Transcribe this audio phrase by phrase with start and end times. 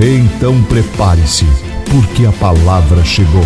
[0.00, 1.44] Então prepare-se,
[1.90, 3.42] porque a palavra chegou.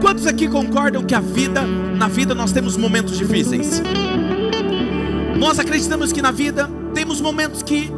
[0.00, 3.82] Quantos aqui concordam que a vida, na vida nós temos momentos difíceis?
[5.38, 7.92] Nós acreditamos que na vida temos momentos que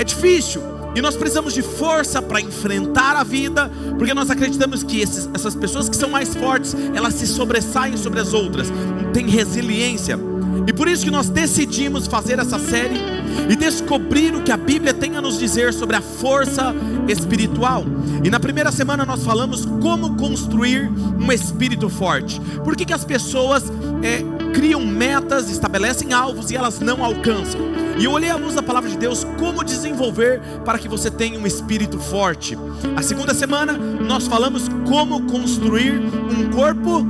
[0.00, 0.62] é difícil
[0.96, 5.54] e nós precisamos de força para enfrentar a vida, porque nós acreditamos que esses, essas
[5.54, 8.66] pessoas que são mais fortes, elas se sobressaem sobre as outras,
[9.14, 10.18] têm resiliência.
[10.66, 13.17] E por isso que nós decidimos fazer essa série
[13.48, 16.74] e descobrir o que a Bíblia tem a nos dizer sobre a força
[17.08, 17.84] espiritual.
[18.22, 22.40] E na primeira semana nós falamos como construir um espírito forte.
[22.64, 23.64] Por que, que as pessoas
[24.02, 27.60] é, criam metas, estabelecem alvos e elas não alcançam?
[27.98, 31.38] E eu olhei à luz da palavra de Deus como desenvolver para que você tenha
[31.38, 32.56] um espírito forte.
[32.94, 37.04] A segunda semana nós falamos como construir um corpo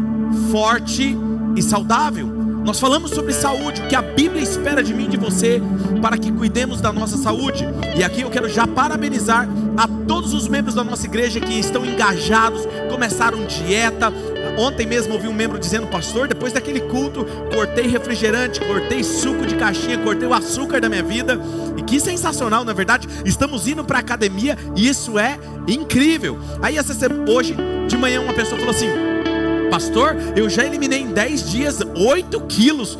[0.50, 1.16] forte
[1.54, 2.37] e saudável.
[2.64, 5.60] Nós falamos sobre saúde, o que a Bíblia espera de mim e de você
[6.02, 7.64] para que cuidemos da nossa saúde.
[7.96, 11.84] E aqui eu quero já parabenizar a todos os membros da nossa igreja que estão
[11.84, 14.12] engajados, começaram dieta.
[14.58, 19.54] Ontem mesmo ouvi um membro dizendo, pastor, depois daquele culto, cortei refrigerante, cortei suco de
[19.54, 21.40] caixinha, cortei o açúcar da minha vida.
[21.76, 26.38] E que sensacional, na verdade, estamos indo para a academia e isso é incrível.
[26.60, 26.92] Aí essa
[27.28, 29.07] hoje de manhã uma pessoa falou assim:
[29.70, 32.98] Pastor, eu já eliminei em 10 dias 8 quilos.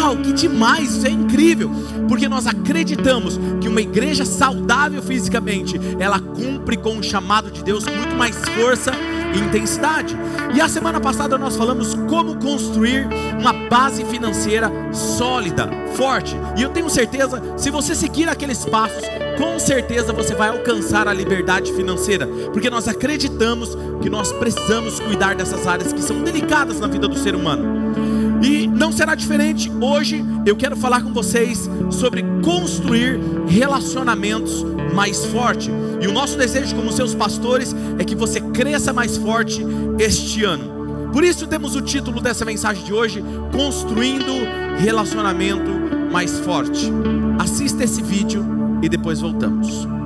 [0.00, 1.70] Uau, que demais, isso é incrível.
[2.08, 7.84] Porque nós acreditamos que uma igreja saudável fisicamente, ela cumpre com o chamado de Deus
[7.84, 8.92] com muito mais força
[9.34, 10.16] e intensidade.
[10.54, 13.08] E a semana passada nós falamos como construir
[13.38, 16.36] uma base financeira sólida, forte.
[16.56, 19.04] E eu tenho certeza, se você seguir aqueles passos,
[19.40, 25.34] com certeza você vai alcançar a liberdade financeira, porque nós acreditamos que nós precisamos cuidar
[25.34, 28.44] dessas áreas que são delicadas na vida do ser humano.
[28.44, 29.72] E não será diferente.
[29.80, 33.18] Hoje eu quero falar com vocês sobre construir
[33.48, 34.62] relacionamentos
[34.94, 35.70] mais forte.
[36.02, 39.64] E o nosso desejo como seus pastores é que você cresça mais forte
[39.98, 41.10] este ano.
[41.14, 44.32] Por isso temos o título dessa mensagem de hoje: Construindo
[44.78, 45.70] relacionamento
[46.12, 46.90] mais forte.
[47.38, 49.99] Assista esse vídeo e depois voltamos.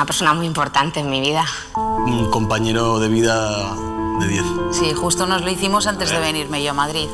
[0.00, 1.44] Una persona muy importante en mi vida.
[1.74, 3.74] Un compañero de vida
[4.18, 4.44] de 10.
[4.70, 7.06] Sí, justo nos lo hicimos antes de venirme yo a Madrid.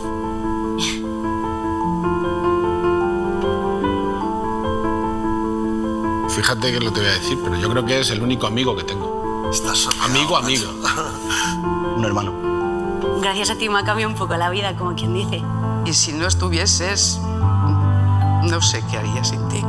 [6.28, 8.76] Fíjate que lo te voy a decir, pero yo creo que es el único amigo
[8.76, 9.50] que tengo.
[9.53, 10.70] Estás amigo, amigo.
[11.97, 12.32] un hermano.
[13.20, 15.42] Gracias a ti me ha cambiado un poco la vida, como quien dice.
[15.84, 19.64] Y si no estuvieses, no sé qué haría sin ti.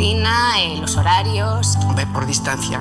[0.00, 1.76] Rutina, eh, los horarios.
[1.94, 2.78] Ve por distancia.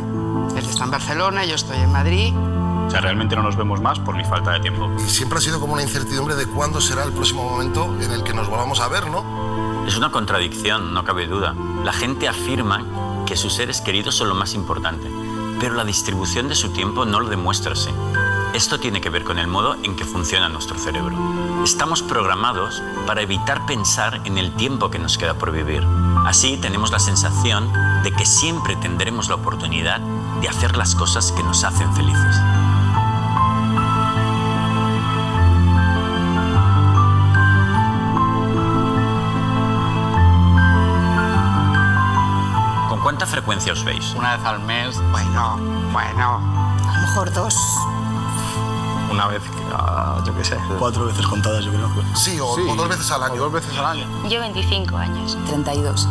[0.55, 2.33] Él está en Barcelona, yo estoy en Madrid.
[2.33, 4.89] O sea, realmente no nos vemos más por mi falta de tiempo.
[5.05, 8.33] Siempre ha sido como una incertidumbre de cuándo será el próximo momento en el que
[8.33, 9.85] nos volvamos a ver, ¿no?
[9.85, 11.53] Es una contradicción, no cabe duda.
[11.83, 12.85] La gente afirma
[13.25, 15.11] que sus seres queridos son lo más importante,
[15.59, 17.89] pero la distribución de su tiempo no lo demuestra así.
[18.53, 21.17] Esto tiene que ver con el modo en que funciona nuestro cerebro.
[21.65, 25.85] Estamos programados para evitar pensar en el tiempo que nos queda por vivir.
[26.29, 27.73] Así tenemos la sensación
[28.03, 29.99] de que siempre tendremos la oportunidad
[30.41, 32.35] de hacer las cosas que nos hacen felices.
[42.89, 44.13] ¿Con cuánta frecuencia os veis?
[44.13, 45.01] Una vez al mes.
[45.11, 45.57] Bueno,
[45.91, 46.35] bueno.
[46.87, 47.55] A lo mejor dos.
[49.11, 49.41] Una vez,
[49.71, 50.57] uh, yo qué sé.
[50.77, 51.89] Cuatro veces contadas, yo creo.
[52.15, 53.33] Sí, o, Sí, o dos veces al año.
[53.33, 54.07] o dos veces al año.
[54.29, 55.37] Yo 25 años.
[55.47, 56.07] 32.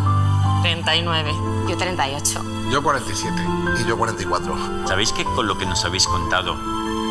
[0.62, 1.32] 39.
[1.68, 2.44] Yo 38.
[2.70, 3.34] Yo 47.
[3.80, 4.86] Y yo 44.
[4.86, 6.56] ¿Sabéis que con lo que nos habéis contado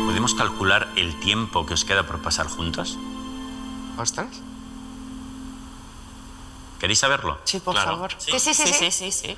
[0.06, 2.98] podemos calcular el tiempo que os queda por pasar juntos?
[3.98, 4.28] Ostras.
[6.78, 7.38] ¿Queréis saberlo?
[7.44, 7.90] Sí, por Claro.
[7.92, 8.10] favor.
[8.18, 9.10] Sí, sí, sí, sí.
[9.10, 9.36] sí,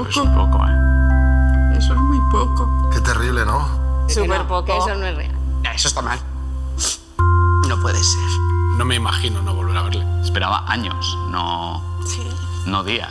[0.00, 0.50] parece muy Es poco.
[0.50, 1.78] poco, ¿eh?
[1.78, 2.90] Eso es muy poco.
[2.92, 3.66] Qué terrible, ¿no?
[4.08, 4.72] Súper poco.
[4.76, 5.36] Eso no es real.
[5.74, 6.18] Eso está mal.
[7.68, 8.28] No puede ser.
[8.76, 10.06] No me imagino no volver a verle.
[10.22, 12.22] Esperaba años, no, Sí.
[12.66, 13.10] no días.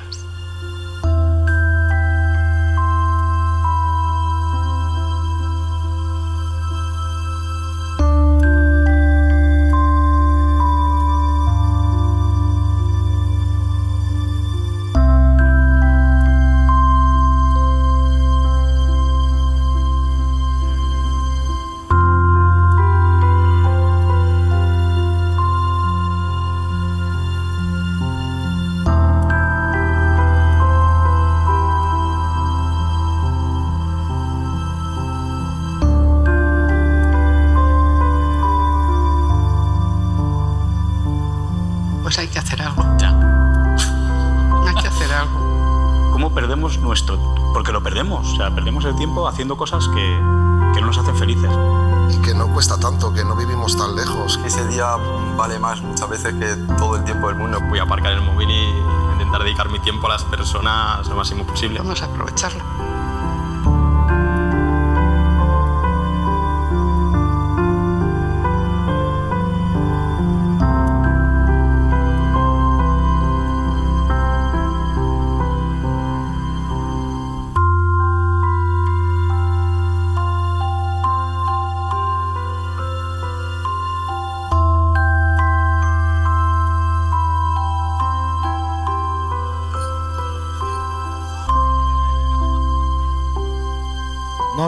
[49.42, 50.00] Haciendo cosas que,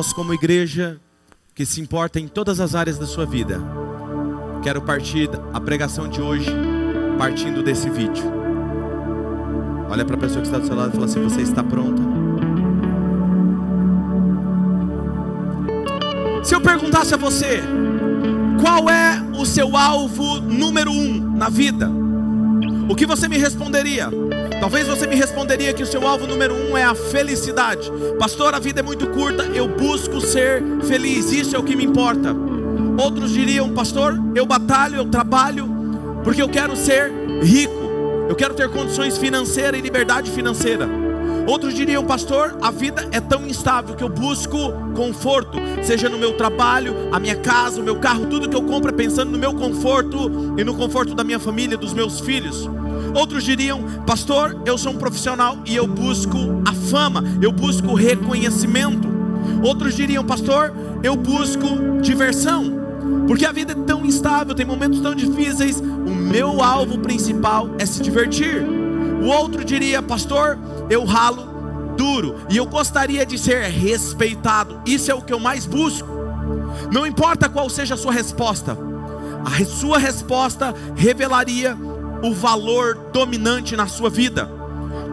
[0.04, 1.00] Nós, como igreja
[1.56, 3.62] que se importa em todas as áreas da sua vida,
[4.62, 6.50] quero partir a pregação de hoje
[7.18, 8.26] partindo desse vídeo.
[9.90, 12.02] Olha para a pessoa que está do seu lado e fala assim: Você está pronta?
[16.44, 17.64] Se eu perguntasse a você,
[18.62, 21.90] qual é o seu alvo número um na vida?
[22.90, 24.10] O que você me responderia?
[24.64, 27.92] Talvez você me responderia que o seu alvo número um é a felicidade.
[28.18, 31.84] Pastor, a vida é muito curta, eu busco ser feliz, isso é o que me
[31.84, 32.34] importa.
[32.98, 35.70] Outros diriam, pastor, eu batalho, eu trabalho,
[36.24, 37.12] porque eu quero ser
[37.42, 37.74] rico,
[38.30, 40.88] eu quero ter condições financeiras e liberdade financeira.
[41.46, 44.58] Outros diriam, pastor, a vida é tão instável que eu busco
[44.96, 48.92] conforto, seja no meu trabalho, a minha casa, o meu carro, tudo que eu compro
[48.92, 52.70] é pensando no meu conforto e no conforto da minha família, dos meus filhos.
[53.14, 59.08] Outros diriam, pastor, eu sou um profissional e eu busco a fama, eu busco reconhecimento.
[59.62, 60.74] Outros diriam, pastor,
[61.04, 62.74] eu busco diversão,
[63.28, 67.86] porque a vida é tão instável, tem momentos tão difíceis, o meu alvo principal é
[67.86, 68.64] se divertir.
[69.22, 70.58] O outro diria, pastor,
[70.90, 71.54] eu ralo
[71.96, 76.08] duro e eu gostaria de ser respeitado, isso é o que eu mais busco.
[76.92, 78.76] Não importa qual seja a sua resposta,
[79.46, 81.78] a sua resposta revelaria
[82.24, 84.50] o valor dominante na sua vida.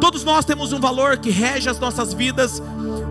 [0.01, 2.63] Todos nós temos um valor que rege as nossas vidas,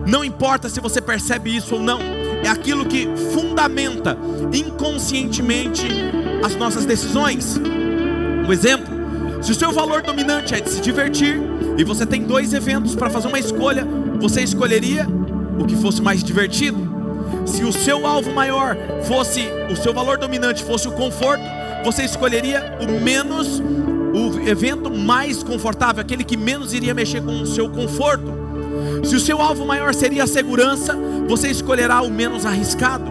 [0.06, 2.00] não importa se você percebe isso ou não,
[2.42, 4.16] é aquilo que fundamenta
[4.52, 5.86] inconscientemente
[6.42, 7.58] as nossas decisões.
[8.46, 8.88] Um exemplo:
[9.42, 11.40] se o seu valor dominante é de se divertir
[11.76, 13.86] e você tem dois eventos para fazer uma escolha,
[14.18, 15.06] você escolheria
[15.58, 16.88] o que fosse mais divertido.
[17.46, 21.42] Se o seu alvo maior fosse, o seu valor dominante fosse o conforto,
[21.84, 23.62] você escolheria o menos,
[24.12, 28.40] o evento mais confortável, aquele que menos iria mexer com o seu conforto.
[29.04, 30.96] Se o seu alvo maior seria a segurança,
[31.28, 33.10] você escolherá o menos arriscado.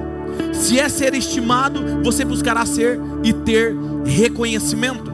[0.53, 3.75] Se é ser estimado, você buscará ser e ter
[4.06, 5.12] reconhecimento.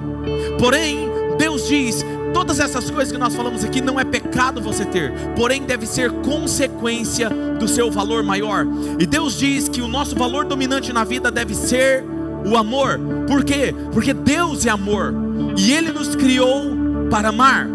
[0.59, 5.11] Porém, Deus diz: todas essas coisas que nós falamos aqui não é pecado você ter,
[5.35, 8.65] porém deve ser consequência do seu valor maior.
[8.99, 12.03] E Deus diz que o nosso valor dominante na vida deve ser
[12.45, 12.99] o amor.
[13.27, 13.73] Por quê?
[13.91, 15.13] Porque Deus é amor
[15.57, 16.75] e Ele nos criou
[17.09, 17.67] para amar.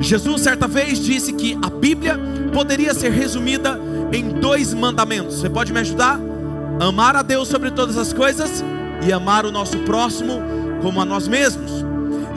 [0.00, 2.18] Jesus certa vez disse que a Bíblia
[2.52, 3.78] poderia ser resumida
[4.12, 5.36] em dois mandamentos.
[5.36, 6.20] Você pode me ajudar?
[6.80, 8.64] Amar a Deus sobre todas as coisas
[9.06, 10.40] e amar o nosso próximo
[10.82, 11.70] como a nós mesmos.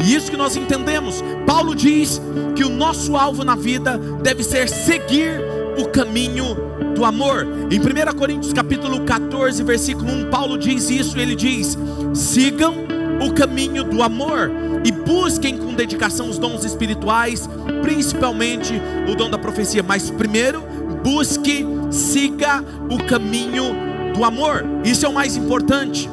[0.04, 1.24] E isso que nós entendemos.
[1.46, 2.22] Paulo diz
[2.56, 5.42] que o nosso alvo na vida deve ser seguir
[5.78, 7.46] o caminho do amor.
[7.70, 11.78] Em 1 Coríntios capítulo 14, versículo 1, Paulo diz isso, ele diz:
[12.14, 12.86] "Sigam
[13.22, 14.50] o caminho do amor
[14.84, 17.50] e busquem com dedicação os dons espirituais,
[17.82, 18.74] principalmente
[19.12, 20.64] o dom da profecia, mas primeiro
[21.04, 23.76] busque, siga o caminho
[24.16, 24.66] do amor.
[24.84, 26.10] Isso é o mais importante.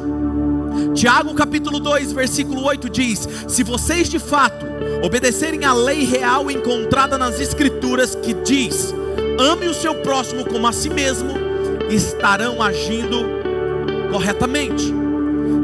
[0.94, 4.66] Tiago capítulo 2, versículo 8 diz: Se vocês de fato
[5.02, 8.94] obedecerem à lei real encontrada nas escrituras que diz:
[9.42, 11.32] ame o seu próximo como a si mesmo,
[11.90, 13.24] estarão agindo
[14.10, 14.92] corretamente.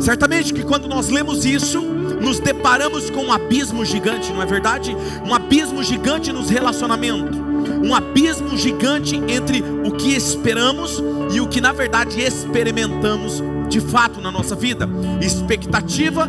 [0.01, 4.97] Certamente que quando nós lemos isso, nos deparamos com um abismo gigante, não é verdade?
[5.25, 7.39] Um abismo gigante nos relacionamentos,
[7.85, 14.21] um abismo gigante entre o que esperamos e o que na verdade experimentamos de fato
[14.21, 14.89] na nossa vida.
[15.21, 16.29] Expectativa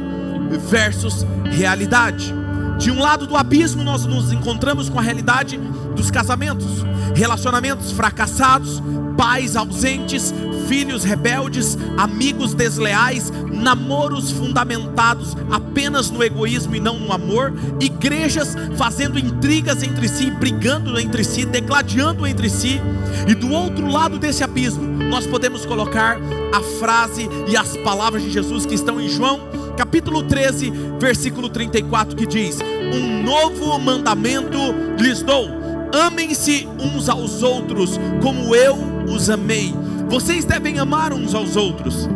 [0.69, 2.38] versus realidade.
[2.79, 5.57] De um lado do abismo, nós nos encontramos com a realidade
[5.95, 6.65] dos casamentos,
[7.13, 8.81] relacionamentos fracassados,
[9.17, 10.33] pais ausentes,
[10.65, 19.19] filhos rebeldes, amigos desleais, namoros fundamentados apenas no egoísmo e não no amor, igrejas fazendo
[19.19, 22.79] intrigas entre si, brigando entre si, degladiando entre si,
[23.27, 26.17] e do outro lado desse abismo, nós podemos colocar
[26.53, 32.13] a frase e as palavras de Jesus que estão em João, capítulo 13, versículo 34,
[32.13, 32.59] que diz:
[32.93, 34.57] Um novo mandamento
[34.99, 35.47] lhes dou
[35.93, 38.75] Amem-se uns aos outros como eu
[39.07, 39.73] os amei.
[40.07, 42.09] Vocês devem amar uns aos outros.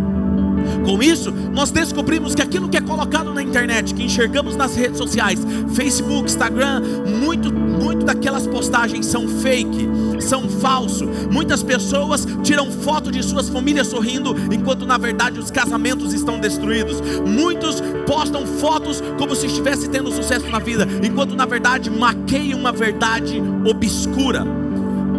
[0.86, 4.98] Com isso, nós descobrimos que aquilo que é colocado na internet, que enxergamos nas redes
[4.98, 5.40] sociais,
[5.74, 6.82] Facebook, Instagram,
[7.22, 11.08] muito, muito daquelas postagens são fake, são falso.
[11.32, 17.02] Muitas pessoas tiram foto de suas famílias sorrindo, enquanto na verdade os casamentos estão destruídos.
[17.25, 22.72] Muitos postam fotos como se estivesse tendo sucesso na vida, enquanto na verdade maqueiam uma
[22.72, 24.46] verdade obscura.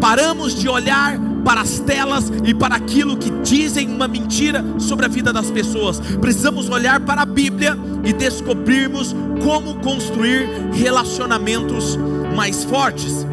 [0.00, 5.08] Paramos de olhar para as telas e para aquilo que dizem uma mentira sobre a
[5.08, 6.00] vida das pessoas.
[6.20, 11.96] Precisamos olhar para a Bíblia e descobrirmos como construir relacionamentos
[12.34, 13.26] mais fortes.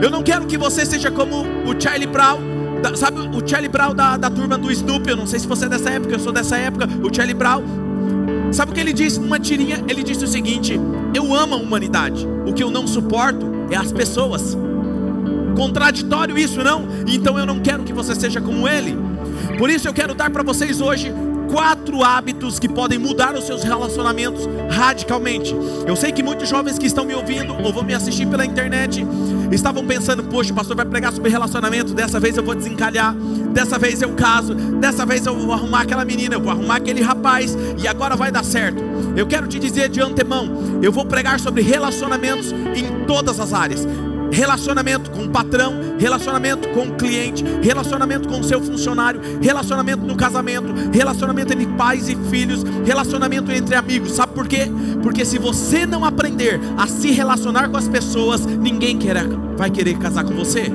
[0.00, 2.38] Eu não quero que você seja como o Charlie Brown.
[2.94, 5.10] sabe o Charlie Brown da, da turma do Snoopy?
[5.10, 6.86] Eu não sei se você é dessa época, eu sou dessa época.
[7.02, 7.88] O Charlie Brown.
[8.52, 9.84] Sabe o que ele disse numa tirinha?
[9.88, 10.78] Ele disse o seguinte:
[11.14, 12.26] Eu amo a humanidade.
[12.46, 14.56] O que eu não suporto é as pessoas.
[15.58, 16.86] Contraditório isso, não?
[17.04, 18.96] Então eu não quero que você seja como ele.
[19.58, 21.12] Por isso eu quero dar para vocês hoje
[21.50, 25.52] quatro hábitos que podem mudar os seus relacionamentos radicalmente.
[25.84, 29.04] Eu sei que muitos jovens que estão me ouvindo ou vão me assistir pela internet
[29.50, 31.92] estavam pensando: poxa, o pastor vai pregar sobre relacionamento.
[31.92, 33.12] Dessa vez eu vou desencalhar,
[33.52, 37.02] dessa vez eu caso, dessa vez eu vou arrumar aquela menina, eu vou arrumar aquele
[37.02, 38.80] rapaz e agora vai dar certo.
[39.16, 43.84] Eu quero te dizer de antemão: eu vou pregar sobre relacionamentos em todas as áreas
[44.30, 50.16] relacionamento com o patrão, relacionamento com o cliente, relacionamento com o seu funcionário, relacionamento no
[50.16, 54.12] casamento, relacionamento entre pais e filhos, relacionamento entre amigos.
[54.12, 54.70] Sabe por quê?
[55.02, 59.98] Porque se você não aprender a se relacionar com as pessoas, ninguém quer, vai querer
[59.98, 60.70] casar com você.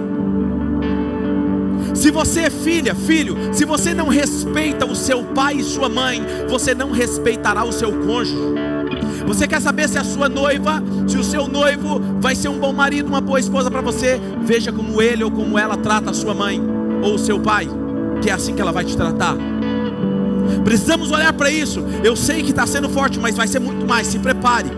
[1.93, 6.21] Se você é filha, filho, se você não respeita o seu pai e sua mãe,
[6.49, 8.62] você não respeitará o seu cônjuge.
[9.25, 12.73] Você quer saber se a sua noiva, se o seu noivo vai ser um bom
[12.73, 14.19] marido, uma boa esposa para você?
[14.41, 16.61] Veja como ele ou como ela trata a sua mãe
[17.01, 17.67] ou o seu pai,
[18.21, 19.35] que é assim que ela vai te tratar.
[20.63, 21.83] Precisamos olhar para isso.
[22.03, 24.07] Eu sei que está sendo forte, mas vai ser muito mais.
[24.07, 24.71] Se prepare.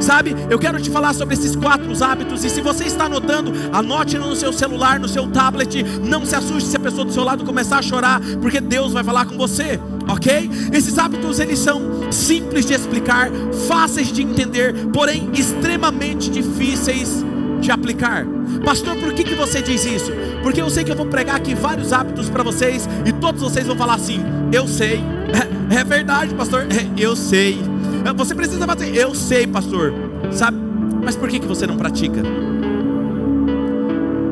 [0.00, 2.44] Sabe, eu quero te falar sobre esses quatro hábitos.
[2.44, 5.82] E se você está anotando, anote no seu celular, no seu tablet.
[6.04, 9.04] Não se assuste se a pessoa do seu lado começar a chorar, porque Deus vai
[9.04, 10.50] falar com você, ok?
[10.72, 13.30] Esses hábitos eles são simples de explicar,
[13.68, 17.24] fáceis de entender, porém extremamente difíceis
[17.62, 18.26] de aplicar.
[18.64, 20.12] Pastor, por que, que você diz isso?
[20.42, 23.66] Porque eu sei que eu vou pregar aqui vários hábitos para vocês e todos vocês
[23.66, 24.20] vão falar assim:
[24.52, 25.00] eu sei,
[25.70, 27.58] é, é verdade, pastor, é, eu sei.
[28.04, 29.94] É, você precisa bater, eu sei, pastor,
[30.32, 30.58] sabe?
[31.04, 32.22] Mas por que, que você não pratica?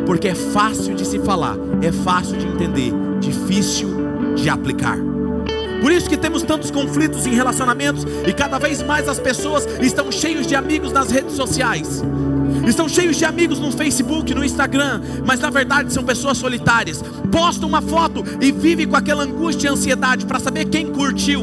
[0.05, 3.89] Porque é fácil de se falar, é fácil de entender, difícil
[4.35, 4.99] de aplicar.
[5.81, 10.13] Por isso que temos tantos conflitos em relacionamentos e cada vez mais as pessoas estão
[10.13, 12.03] cheios de amigos nas redes sociais.
[12.67, 17.03] Estão cheios de amigos no Facebook, no Instagram, mas na verdade são pessoas solitárias.
[17.31, 21.43] Postam uma foto e vivem com aquela angústia e ansiedade para saber quem curtiu.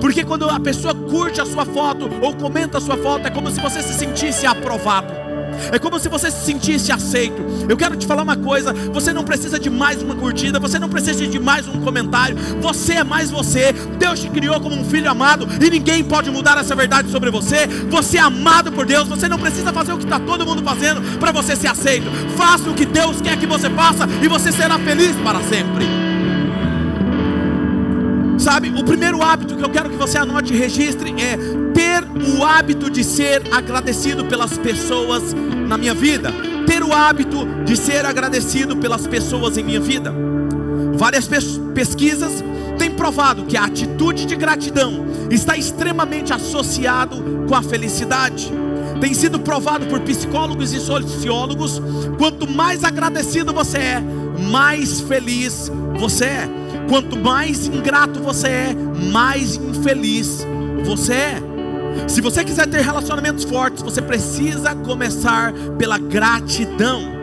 [0.00, 3.50] Porque quando a pessoa curte a sua foto ou comenta a sua foto, é como
[3.50, 5.25] se você se sentisse aprovado.
[5.72, 7.44] É como se você se sentisse aceito.
[7.68, 10.88] Eu quero te falar uma coisa: você não precisa de mais uma curtida, você não
[10.88, 12.36] precisa de mais um comentário.
[12.60, 13.72] Você é mais você.
[13.98, 17.66] Deus te criou como um filho amado e ninguém pode mudar essa verdade sobre você.
[17.88, 19.08] Você é amado por Deus.
[19.08, 22.10] Você não precisa fazer o que está todo mundo fazendo para você ser aceito.
[22.36, 25.86] Faça o que Deus quer que você faça e você será feliz para sempre.
[28.38, 32.02] Sabe, o primeiro hábito que eu quero que você anote e registre é ter
[32.38, 35.34] o hábito de ser agradecido pelas pessoas
[35.68, 36.32] na minha vida.
[36.66, 40.10] Ter o hábito de ser agradecido pelas pessoas em minha vida.
[40.94, 41.28] Várias
[41.74, 42.42] pesquisas
[42.78, 48.50] têm provado que a atitude de gratidão está extremamente associado com a felicidade.
[48.98, 51.82] Tem sido provado por psicólogos e sociólogos,
[52.16, 54.02] quanto mais agradecido você é,
[54.50, 56.48] mais feliz você é.
[56.88, 58.76] Quanto mais ingrato você é,
[59.12, 60.46] mais infeliz
[60.82, 61.45] você é.
[62.06, 67.16] Se você quiser ter relacionamentos fortes, você precisa começar pela gratidão.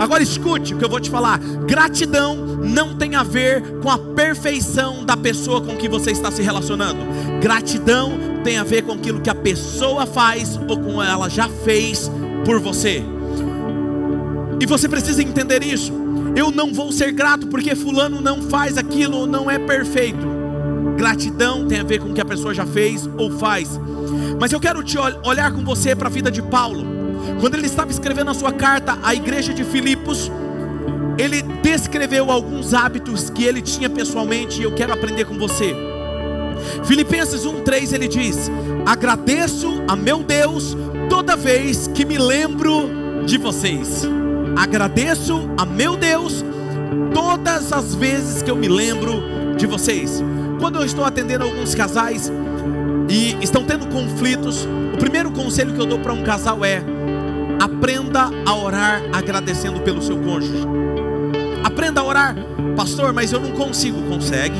[0.00, 3.98] Agora escute o que eu vou te falar: gratidão não tem a ver com a
[3.98, 7.00] perfeição da pessoa com que você está se relacionando.
[7.40, 8.12] Gratidão
[8.44, 12.10] tem a ver com aquilo que a pessoa faz ou com ela já fez
[12.44, 13.02] por você.
[14.60, 15.92] E você precisa entender isso.
[16.34, 20.37] Eu não vou ser grato porque fulano não faz aquilo, não é perfeito.
[20.98, 23.78] Gratidão tem a ver com o que a pessoa já fez ou faz.
[24.40, 26.84] Mas eu quero te olhar com você para a vida de Paulo.
[27.40, 30.28] Quando ele estava escrevendo a sua carta à igreja de Filipos,
[31.16, 35.72] ele descreveu alguns hábitos que ele tinha pessoalmente e eu quero aprender com você.
[36.82, 38.50] Filipenses 1:3 ele diz:
[38.84, 40.76] "Agradeço a meu Deus
[41.08, 44.04] toda vez que me lembro de vocês."
[44.56, 46.44] Agradeço a meu Deus
[47.14, 49.22] todas as vezes que eu me lembro
[49.56, 50.20] de vocês.
[50.58, 52.30] Quando eu estou atendendo alguns casais
[53.08, 56.82] e estão tendo conflitos, o primeiro conselho que eu dou para um casal é:
[57.60, 60.66] aprenda a orar agradecendo pelo seu cônjuge.
[61.62, 62.36] Aprenda a orar,
[62.76, 64.02] pastor, mas eu não consigo.
[64.02, 64.58] Consegue?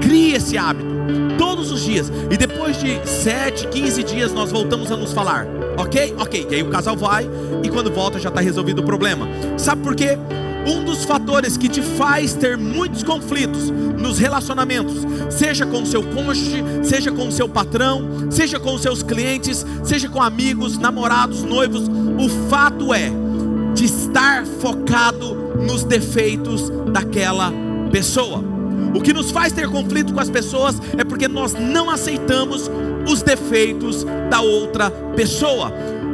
[0.00, 0.94] Crie esse hábito
[1.38, 2.10] todos os dias.
[2.30, 5.46] E depois de 7, 15 dias nós voltamos a nos falar.
[5.76, 6.14] Ok?
[6.18, 6.46] Ok.
[6.50, 7.28] E aí o casal vai
[7.62, 9.26] e quando volta já está resolvido o problema.
[9.56, 10.18] Sabe por quê?
[10.66, 16.02] Um dos fatores que te faz ter muitos conflitos nos relacionamentos, seja com o seu
[16.02, 21.42] cônjuge, seja com o seu patrão, seja com os seus clientes, seja com amigos, namorados,
[21.42, 23.10] noivos, o fato é
[23.74, 25.34] de estar focado
[25.66, 27.52] nos defeitos daquela
[27.90, 28.42] pessoa.
[28.94, 32.70] O que nos faz ter conflito com as pessoas é porque nós não aceitamos
[33.10, 35.72] os defeitos da outra pessoa.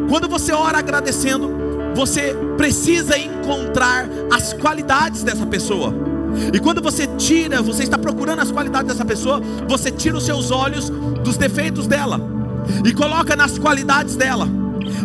[0.09, 1.60] Quando você ora agradecendo,
[1.95, 5.95] você precisa encontrar as qualidades dessa pessoa.
[6.53, 10.51] E quando você tira, você está procurando as qualidades dessa pessoa, você tira os seus
[10.51, 10.89] olhos
[11.25, 12.21] dos defeitos dela
[12.85, 14.49] e coloca nas qualidades dela.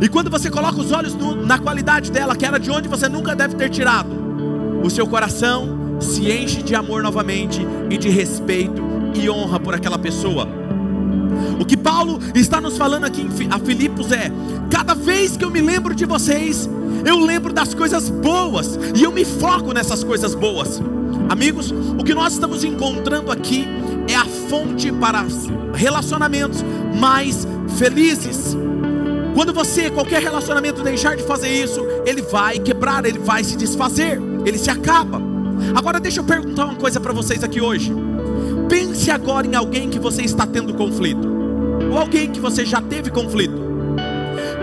[0.02, 3.08] E quando você coloca os olhos no, na qualidade dela, que era de onde você
[3.10, 4.10] nunca deve ter tirado,
[4.84, 9.98] o seu coração se enche de amor novamente e de respeito e honra por aquela
[9.98, 10.65] pessoa.
[11.60, 14.32] O que Paulo está nos falando aqui a Filipos é:
[14.70, 16.70] cada vez que eu me lembro de vocês,
[17.06, 20.82] eu lembro das coisas boas e eu me foco nessas coisas boas.
[21.30, 23.68] Amigos, o que nós estamos encontrando aqui
[24.08, 25.26] é a fonte para
[25.74, 26.64] relacionamentos
[27.00, 28.56] mais felizes.
[29.34, 34.22] Quando você, qualquer relacionamento, deixar de fazer isso, ele vai quebrar, ele vai se desfazer,
[34.46, 35.22] ele se acaba.
[35.76, 37.92] Agora, deixa eu perguntar uma coisa para vocês aqui hoje.
[38.70, 41.28] Pense agora em alguém que você está tendo conflito,
[41.92, 43.66] ou alguém que você já teve conflito.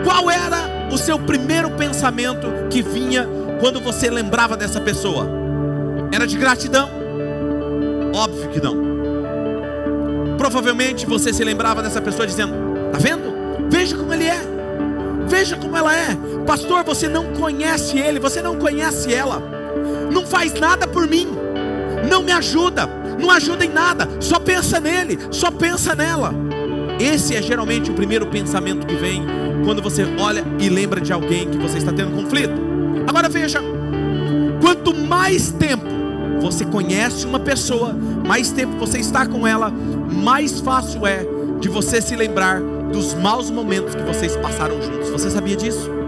[0.04, 3.28] Qual era o seu primeiro pensamento que vinha
[3.60, 5.28] quando você lembrava dessa pessoa?
[6.12, 6.90] Era de gratidão?
[8.14, 8.76] Óbvio que não.
[10.36, 12.52] Provavelmente você se lembrava dessa pessoa dizendo:
[12.90, 13.32] Tá vendo?
[13.70, 14.42] Veja como ele é.
[15.28, 16.16] Veja como ela é.
[16.46, 19.42] Pastor, você não conhece ele, você não conhece ela.
[20.12, 21.26] Não faz nada por mim.
[22.10, 23.01] Não me ajuda.
[23.18, 24.08] Não ajuda em nada.
[24.20, 26.34] Só pensa nele, só pensa nela.
[27.00, 29.24] Esse é geralmente o primeiro pensamento que vem
[29.64, 32.54] quando você olha e lembra de alguém que você está tendo conflito.
[33.06, 33.60] Agora veja,
[34.60, 35.84] quanto mais tempo
[36.40, 37.92] você conhece uma pessoa,
[38.26, 41.24] mais tempo você está com ela, mais fácil é
[41.60, 45.10] de você se lembrar dos maus momentos que vocês passaram juntos.
[45.10, 46.01] Você sabia disso?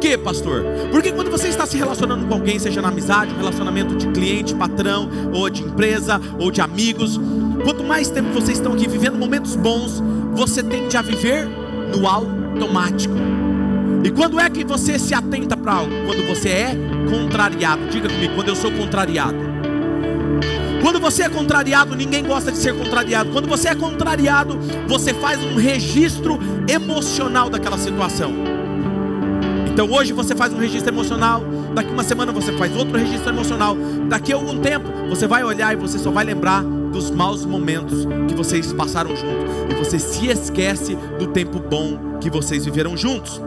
[0.00, 0.64] Quê, pastor?
[0.90, 5.10] Porque quando você está se relacionando com alguém, seja na amizade, relacionamento de cliente, patrão,
[5.30, 7.20] ou de empresa, ou de amigos,
[7.62, 11.46] quanto mais tempo vocês estão aqui vivendo momentos bons, você tende a viver
[11.94, 13.14] no automático.
[14.02, 15.92] E quando é que você se atenta para algo?
[16.06, 16.76] Quando você é
[17.10, 17.86] contrariado.
[17.90, 19.36] Diga comigo, quando eu sou contrariado.
[20.80, 23.30] Quando você é contrariado, ninguém gosta de ser contrariado.
[23.30, 24.58] Quando você é contrariado,
[24.88, 28.59] você faz um registro emocional daquela situação.
[29.80, 31.42] Então hoje você faz um registro emocional,
[31.74, 33.74] daqui uma semana você faz outro registro emocional,
[34.10, 38.06] daqui a algum tempo você vai olhar e você só vai lembrar dos maus momentos
[38.28, 43.40] que vocês passaram juntos e você se esquece do tempo bom que vocês viveram juntos.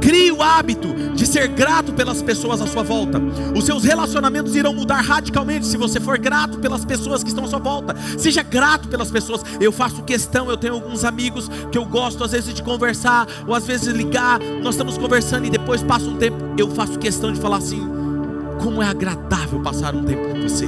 [0.00, 3.20] Crie o hábito de ser grato pelas pessoas à sua volta.
[3.56, 7.48] Os seus relacionamentos irão mudar radicalmente se você for grato pelas pessoas que estão à
[7.48, 7.94] sua volta.
[8.18, 9.42] Seja grato pelas pessoas.
[9.60, 13.54] Eu faço questão, eu tenho alguns amigos que eu gosto às vezes de conversar, ou
[13.54, 14.40] às vezes ligar.
[14.62, 16.36] Nós estamos conversando e depois passa um tempo.
[16.58, 17.80] Eu faço questão de falar assim:
[18.62, 20.66] como é agradável passar um tempo com você.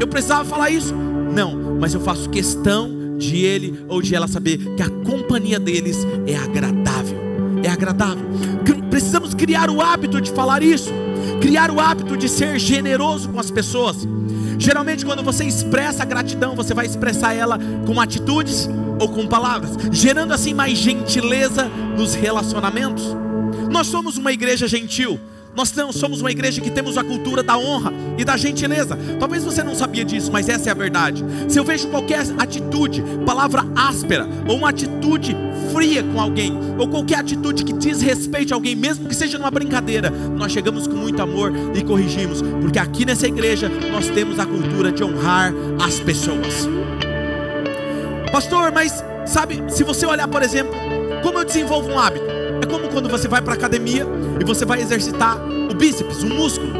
[0.00, 0.94] Eu precisava falar isso?
[0.94, 6.06] Não, mas eu faço questão de ele ou de ela saber que a companhia deles
[6.26, 6.97] é agradável
[7.68, 8.24] é agradável.
[8.90, 10.90] Precisamos criar o hábito de falar isso,
[11.40, 14.08] criar o hábito de ser generoso com as pessoas.
[14.58, 20.32] Geralmente, quando você expressa gratidão, você vai expressar ela com atitudes ou com palavras, gerando
[20.32, 23.04] assim mais gentileza nos relacionamentos.
[23.70, 25.20] Nós somos uma igreja gentil.
[25.58, 28.96] Nós somos uma igreja que temos a cultura da honra e da gentileza.
[29.18, 31.24] Talvez você não sabia disso, mas essa é a verdade.
[31.48, 35.36] Se eu vejo qualquer atitude, palavra áspera, ou uma atitude
[35.72, 40.52] fria com alguém, ou qualquer atitude que desrespeite alguém, mesmo que seja numa brincadeira, nós
[40.52, 45.02] chegamos com muito amor e corrigimos, porque aqui nessa igreja nós temos a cultura de
[45.02, 45.52] honrar
[45.84, 46.68] as pessoas.
[48.30, 50.72] Pastor, mas sabe, se você olhar, por exemplo,
[51.20, 52.37] como eu desenvolvo um hábito?
[52.62, 54.06] É como quando você vai para a academia
[54.40, 55.38] e você vai exercitar
[55.70, 56.72] o bíceps, um músculo.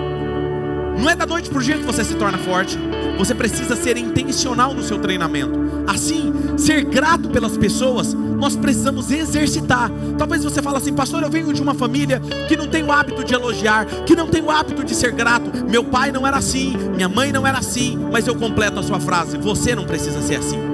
[0.98, 2.76] Não é da noite para o dia que você se torna forte.
[3.18, 5.58] Você precisa ser intencional no seu treinamento.
[5.86, 9.90] Assim, ser grato pelas pessoas, nós precisamos exercitar.
[10.16, 13.24] Talvez você fale assim, pastor, eu venho de uma família que não tem o hábito
[13.24, 15.50] de elogiar, que não tem o hábito de ser grato.
[15.68, 19.00] Meu pai não era assim, minha mãe não era assim, mas eu completo a sua
[19.00, 20.67] frase: você não precisa ser assim.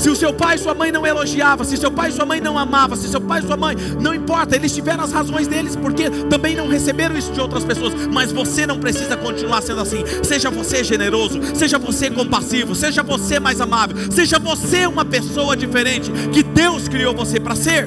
[0.00, 2.40] Se o seu pai e sua mãe não elogiava, se seu pai e sua mãe
[2.40, 5.76] não amava, se seu pai e sua mãe, não importa, eles tiveram as razões deles,
[5.76, 10.02] porque também não receberam isso de outras pessoas, mas você não precisa continuar sendo assim.
[10.22, 16.10] Seja você generoso, seja você compassivo, seja você mais amável, seja você uma pessoa diferente
[16.32, 17.86] que Deus criou você para ser.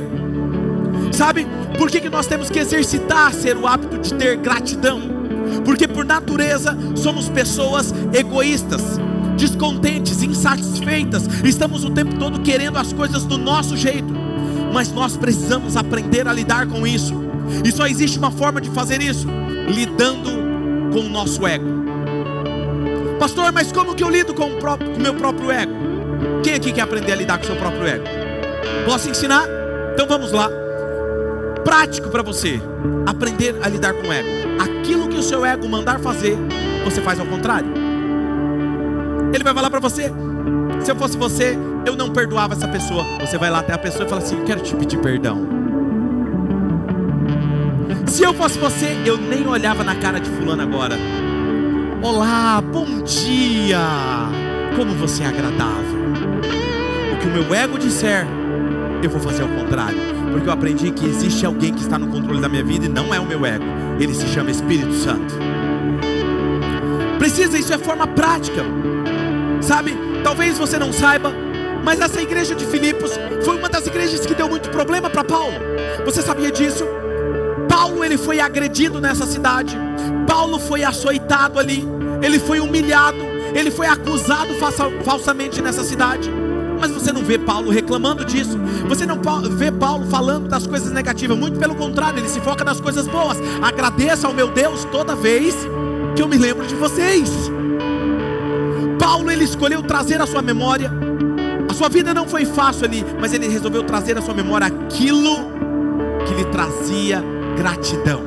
[1.12, 1.48] Sabe?
[1.80, 5.02] Por que, que nós temos que exercitar ser o hábito de ter gratidão?
[5.66, 9.00] Porque por natureza somos pessoas egoístas
[9.38, 14.14] descontentes, insatisfeitas, estamos o tempo todo querendo as coisas do nosso jeito,
[14.74, 17.14] mas nós precisamos aprender a lidar com isso,
[17.64, 19.28] e só existe uma forma de fazer isso:
[19.68, 20.32] lidando
[20.92, 21.84] com o nosso ego.
[23.20, 25.74] Pastor, mas como que eu lido com o, próprio, com o meu próprio ego?
[26.44, 28.04] Quem aqui quer aprender a lidar com o seu próprio ego?
[28.86, 29.48] Posso ensinar?
[29.94, 30.50] Então vamos lá.
[31.64, 32.62] Prático para você
[33.06, 34.28] aprender a lidar com o ego.
[34.62, 36.38] Aquilo que o seu ego mandar fazer,
[36.84, 37.83] você faz ao contrário.
[39.34, 40.12] Ele vai falar para você:
[40.84, 43.04] se eu fosse você, eu não perdoava essa pessoa.
[43.20, 45.64] Você vai lá até a pessoa e fala assim: quero te pedir perdão.
[48.06, 50.96] Se eu fosse você, eu nem olhava na cara de fulano agora.
[52.02, 53.80] Olá, bom dia.
[54.76, 56.04] Como você é agradável.
[57.14, 58.28] O que o meu ego disser,
[59.02, 59.98] eu vou fazer ao contrário.
[60.32, 63.14] Porque eu aprendi que existe alguém que está no controle da minha vida e não
[63.14, 63.66] é o meu ego.
[64.00, 65.34] Ele se chama Espírito Santo.
[67.18, 68.64] Precisa, isso é forma prática.
[69.64, 69.96] Sabe?
[70.24, 71.34] Talvez você não saiba,
[71.84, 73.12] mas essa igreja de Filipos
[73.44, 75.56] foi uma das igrejas que deu muito problema para Paulo.
[76.06, 76.86] Você sabia disso?
[77.70, 79.78] Paulo ele foi agredido nessa cidade.
[80.28, 81.88] Paulo foi açoitado ali.
[82.22, 83.18] Ele foi humilhado.
[83.54, 84.54] Ele foi acusado
[85.04, 86.30] falsamente nessa cidade.
[86.80, 88.60] Mas você não vê Paulo reclamando disso.
[88.90, 89.20] Você não
[89.56, 91.38] vê Paulo falando das coisas negativas.
[91.38, 93.38] Muito pelo contrário, ele se foca nas coisas boas.
[93.62, 95.56] Agradeça ao meu Deus toda vez
[96.16, 97.30] que eu me lembro de vocês.
[99.04, 100.90] Paulo ele escolheu trazer à sua memória.
[101.70, 105.36] A sua vida não foi fácil ali, mas ele resolveu trazer à sua memória aquilo
[106.26, 107.22] que lhe trazia
[107.58, 108.22] gratidão.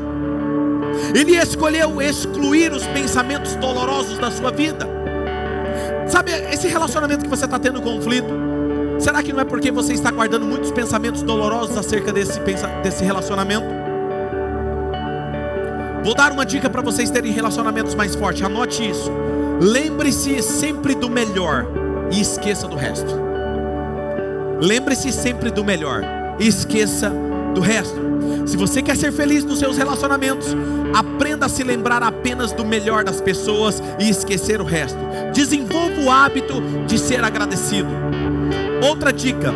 [1.14, 4.86] Ele escolheu excluir os pensamentos dolorosos da sua vida.
[6.06, 8.28] Sabe, esse relacionamento que você está tendo conflito,
[8.98, 12.38] será que não é porque você está guardando muitos pensamentos dolorosos acerca desse,
[12.82, 13.66] desse relacionamento?
[16.04, 19.10] Vou dar uma dica para vocês terem relacionamentos mais fortes, anote isso.
[19.60, 21.66] Lembre-se sempre do melhor
[22.12, 23.14] e esqueça do resto.
[24.60, 26.02] Lembre-se sempre do melhor
[26.38, 27.10] e esqueça
[27.54, 27.96] do resto.
[28.46, 30.54] Se você quer ser feliz nos seus relacionamentos,
[30.94, 34.98] aprenda a se lembrar apenas do melhor das pessoas e esquecer o resto.
[35.32, 36.54] Desenvolva o hábito
[36.86, 37.88] de ser agradecido.
[38.86, 39.52] Outra dica: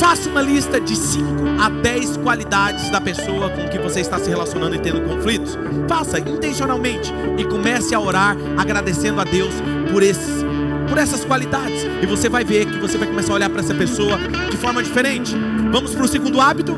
[0.00, 1.26] Faça uma lista de 5
[1.60, 5.58] a 10 qualidades da pessoa com que você está se relacionando e tendo conflitos.
[5.86, 9.52] Faça intencionalmente e comece a orar agradecendo a Deus
[9.92, 10.42] por esses
[10.88, 11.84] por essas qualidades.
[12.02, 14.18] E você vai ver que você vai começar a olhar para essa pessoa
[14.50, 15.36] de forma diferente.
[15.70, 16.74] Vamos para o segundo hábito?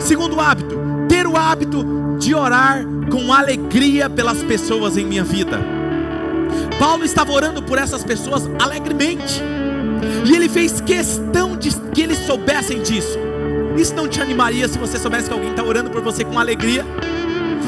[0.00, 0.76] Segundo hábito,
[1.08, 1.86] ter o hábito
[2.18, 5.60] de orar com alegria pelas pessoas em minha vida.
[6.80, 9.40] Paulo estava orando por essas pessoas alegremente,
[10.26, 13.18] e ele fez questão que eles soubessem disso.
[13.76, 16.84] Isso não te animaria se você soubesse que alguém está orando por você com alegria?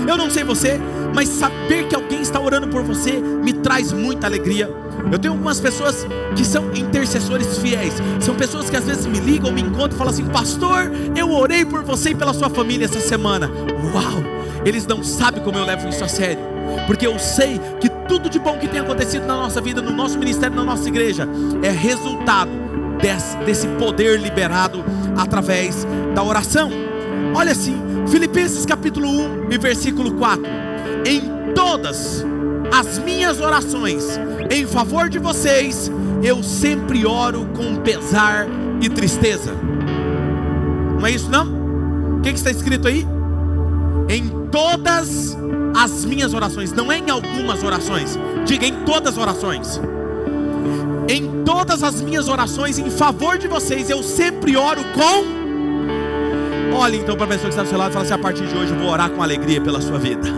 [0.07, 0.81] Eu não sei você,
[1.15, 4.69] mas saber que alguém está orando por você me traz muita alegria.
[5.11, 9.53] Eu tenho algumas pessoas que são intercessores fiéis, são pessoas que às vezes me ligam,
[9.53, 13.01] me encontram e falam assim: Pastor, eu orei por você e pela sua família essa
[13.01, 13.51] semana.
[13.95, 14.43] Uau!
[14.65, 16.39] Eles não sabem como eu levo isso a sério,
[16.87, 20.19] porque eu sei que tudo de bom que tem acontecido na nossa vida, no nosso
[20.19, 21.29] ministério, na nossa igreja,
[21.63, 22.51] é resultado
[23.03, 24.83] desse, desse poder liberado
[25.19, 26.71] através da oração.
[27.35, 27.77] Olha assim,
[28.09, 30.43] Filipenses capítulo 1 e versículo 4:
[31.05, 32.25] Em todas
[32.73, 34.19] as minhas orações
[34.51, 35.91] em favor de vocês,
[36.23, 38.47] eu sempre oro com pesar
[38.81, 39.53] e tristeza.
[40.99, 42.19] Não é isso não?
[42.19, 43.07] O que, que está escrito aí?
[44.09, 45.37] Em todas
[45.77, 49.81] as minhas orações, não é em algumas orações, diga em todas as orações.
[51.09, 55.43] Em todas as minhas orações em favor de vocês, eu sempre oro com.
[56.77, 58.47] Olhe então para a pessoa que está do seu lado e fala assim: a partir
[58.47, 60.29] de hoje eu vou orar com alegria pela sua vida.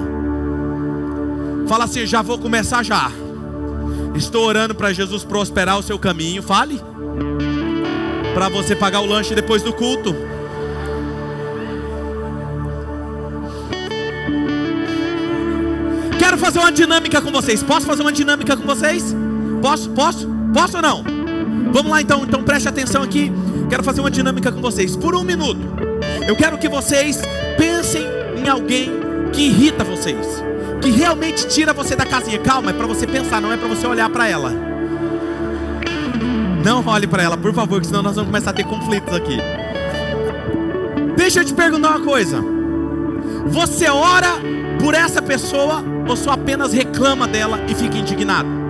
[1.68, 3.10] Fala assim: já vou começar já.
[4.14, 6.42] Estou orando para Jesus prosperar o seu caminho.
[6.42, 6.80] Fale.
[8.34, 10.14] Para você pagar o lanche depois do culto.
[16.18, 17.62] Quero fazer uma dinâmica com vocês.
[17.62, 19.14] Posso fazer uma dinâmica com vocês?
[19.62, 19.90] Posso?
[19.90, 20.33] Posso?
[20.54, 21.04] Posso ou não?
[21.72, 23.32] Vamos lá então, então preste atenção aqui.
[23.68, 25.60] Quero fazer uma dinâmica com vocês por um minuto.
[26.28, 27.20] Eu quero que vocês
[27.58, 28.88] pensem em alguém
[29.32, 30.42] que irrita vocês,
[30.80, 32.38] que realmente tira você da casinha.
[32.38, 34.52] Calma, é para você pensar, não é para você olhar para ela.
[36.64, 39.38] Não olhe para ela, por favor, que senão nós vamos começar a ter conflitos aqui.
[41.16, 42.40] Deixa eu te perguntar uma coisa.
[43.46, 44.28] Você ora
[44.80, 48.63] por essa pessoa ou só apenas reclama dela e fica indignado?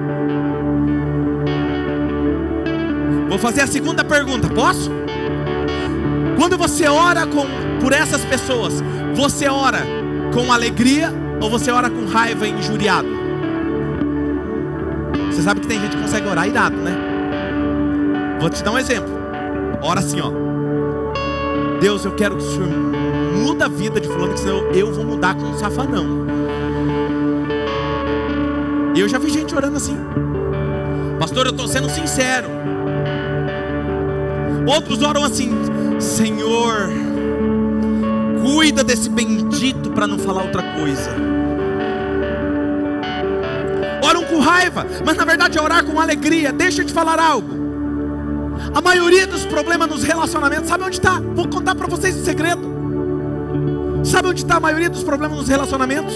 [3.34, 4.88] Vou fazer a segunda pergunta, posso?
[6.36, 7.44] Quando você ora com,
[7.80, 8.74] por essas pessoas,
[9.12, 9.80] você ora
[10.32, 13.08] com alegria ou você ora com raiva e injuriado?
[15.32, 16.96] Você sabe que tem gente que consegue orar irado, né?
[18.38, 19.12] Vou te dar um exemplo.
[19.82, 20.30] Ora assim, ó.
[21.80, 22.68] Deus, eu quero que o Senhor
[23.36, 26.24] muda a vida de fulano, senão eu vou mudar com um safanão.
[28.96, 29.98] Eu já vi gente orando assim.
[31.18, 32.62] Pastor, eu estou sendo sincero.
[34.66, 35.50] Outros oram assim:
[36.00, 36.90] Senhor,
[38.42, 41.10] cuida desse bendito para não falar outra coisa.
[44.02, 46.52] Oram com raiva, mas na verdade é orar com alegria.
[46.52, 47.64] Deixa eu te falar algo.
[48.74, 51.20] A maioria dos problemas nos relacionamentos, sabe onde está?
[51.20, 52.72] Vou contar para vocês um segredo.
[54.04, 56.14] Sabe onde está a maioria dos problemas nos relacionamentos?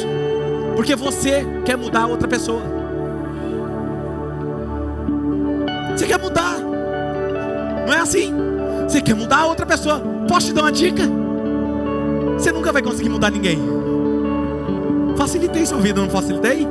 [0.76, 2.62] Porque você quer mudar a outra pessoa.
[5.96, 6.47] Você quer mudar.
[7.88, 8.34] Não é assim.
[8.86, 9.98] Você quer mudar a outra pessoa.
[10.28, 11.04] Posso te dar uma dica?
[12.34, 13.58] Você nunca vai conseguir mudar ninguém.
[15.16, 16.68] Facilitei sua vida, não facilitei?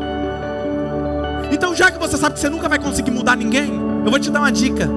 [1.51, 4.29] Então, já que você sabe que você nunca vai conseguir mudar ninguém, eu vou te
[4.29, 4.87] dar uma dica.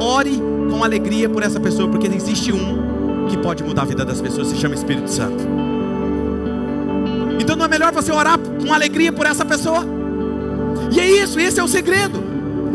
[0.00, 0.38] Ore
[0.70, 4.48] com alegria por essa pessoa, porque existe um que pode mudar a vida das pessoas,
[4.48, 5.42] se chama Espírito Santo.
[7.40, 9.82] Então não é melhor você orar com alegria por essa pessoa?
[10.92, 12.33] E é isso, esse é o segredo.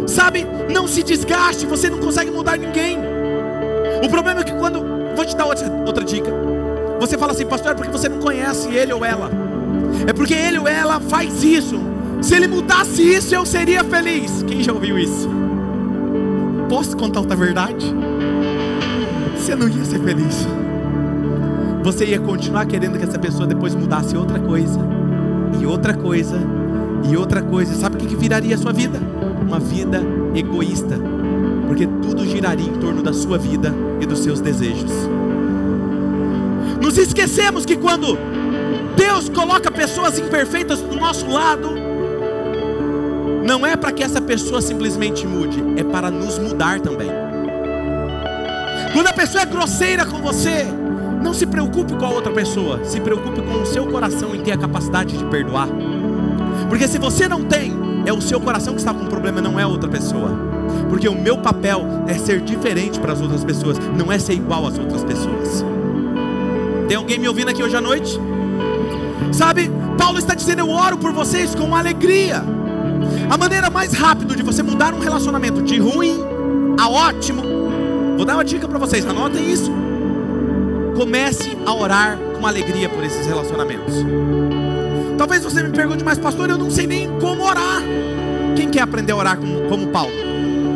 [0.10, 0.44] Sabe,
[0.74, 2.98] não se desgaste, você não consegue mudar ninguém.
[4.04, 4.84] O problema é que quando.
[5.16, 6.32] Vou te dar outra, outra dica.
[7.00, 9.30] Você fala assim, pastor, é porque você não conhece ele ou ela.
[10.08, 11.80] É porque ele ou ela faz isso.
[12.22, 14.44] Se ele mudasse isso, eu seria feliz.
[14.44, 15.30] Quem já ouviu isso?
[16.68, 17.86] Posso contar outra verdade?
[19.38, 20.48] Você não ia ser feliz.
[21.84, 24.80] Você ia continuar querendo que essa pessoa depois mudasse outra coisa,
[25.60, 26.40] e outra coisa,
[27.04, 27.74] e outra coisa.
[27.76, 29.00] Sabe o que viraria a sua vida?
[29.42, 30.02] Uma vida
[30.36, 30.98] egoísta,
[31.68, 34.92] porque tudo giraria em torno da sua vida e dos seus desejos.
[36.82, 38.18] Nos esquecemos que quando
[38.96, 41.70] Deus coloca pessoas imperfeitas do nosso lado,
[43.46, 47.10] não é para que essa pessoa simplesmente mude, é para nos mudar também.
[48.94, 50.66] Quando a pessoa é grosseira com você,
[51.22, 54.54] não se preocupe com a outra pessoa, se preocupe com o seu coração em ter
[54.54, 55.68] a capacidade de perdoar.
[56.70, 57.74] Porque se você não tem,
[58.06, 60.30] é o seu coração que está com problema, não é outra pessoa.
[60.90, 64.66] Porque o meu papel é ser diferente para as outras pessoas, não é ser igual
[64.68, 65.66] às outras pessoas.
[66.88, 68.20] Tem alguém me ouvindo aqui hoje à noite?
[69.32, 72.44] Sabe, Paulo está dizendo: Eu oro por vocês com alegria.
[73.30, 76.20] A maneira mais rápida de você mudar um relacionamento de ruim
[76.80, 77.44] a ótimo,
[78.16, 79.72] vou dar uma dica para vocês, anotem isso.
[80.96, 83.96] comece a orar com alegria por esses relacionamentos.
[85.20, 87.84] Talvez você me pergunte, mas pastor, eu não sei nem como orar.
[88.56, 90.14] Quem quer aprender a orar como, como Paulo?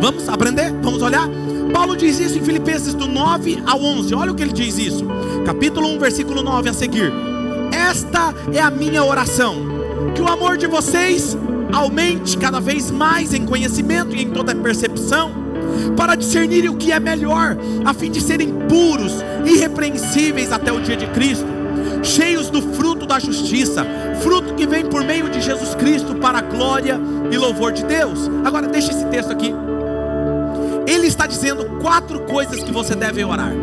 [0.01, 0.69] Vamos aprender?
[0.81, 1.29] Vamos olhar?
[1.71, 4.13] Paulo diz isso em Filipenses do 9 ao 11.
[4.13, 5.07] Olha o que ele diz isso.
[5.45, 7.09] Capítulo 1, versículo 9 a seguir.
[7.71, 9.55] Esta é a minha oração:
[10.13, 11.37] que o amor de vocês
[11.71, 15.31] aumente cada vez mais em conhecimento e em toda percepção,
[15.95, 20.97] para discernirem o que é melhor, a fim de serem puros, irrepreensíveis até o dia
[20.97, 21.47] de Cristo,
[22.03, 26.41] cheios do fruto da justiça, fruto que vem por meio de Jesus Cristo para a
[26.41, 26.99] glória
[27.31, 28.29] e louvor de Deus.
[28.43, 29.53] Agora deixa esse texto aqui.
[30.87, 33.53] Ele está dizendo quatro coisas que você deve orar.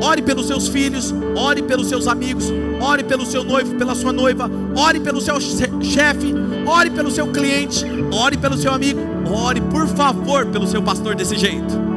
[0.00, 4.48] Ore pelos seus filhos, ore pelos seus amigos, ore pelo seu noivo, pela sua noiva,
[4.76, 6.34] ore pelo seu chefe,
[6.66, 11.36] ore pelo seu cliente, ore pelo seu amigo, ore por favor pelo seu pastor desse
[11.36, 11.88] jeito.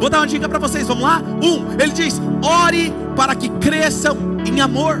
[0.00, 1.22] Vou dar uma dica para vocês, vamos lá?
[1.42, 5.00] Um, ele diz: ore para que cresçam em amor.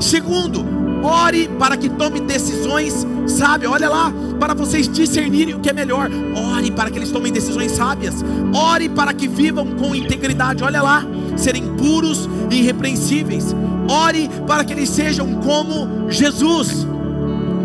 [0.00, 0.64] Segundo,
[1.02, 3.70] ore para que tome decisões sábias.
[3.70, 6.10] Olha lá, para vocês discernirem o que é melhor.
[6.54, 8.24] Ore para que eles tomem decisões sábias.
[8.54, 10.62] Ore para que vivam com integridade.
[10.62, 11.04] Olha lá,
[11.36, 13.54] serem puros e irrepreensíveis.
[13.88, 16.86] Ore para que eles sejam como Jesus.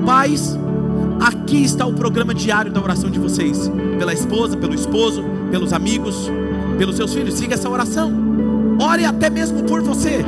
[0.05, 0.57] Pais,
[1.19, 3.69] aqui está o programa diário da oração de vocês.
[3.97, 6.29] Pela esposa, pelo esposo, pelos amigos,
[6.77, 7.35] pelos seus filhos.
[7.35, 8.11] Siga essa oração.
[8.79, 10.23] Ore até mesmo por você.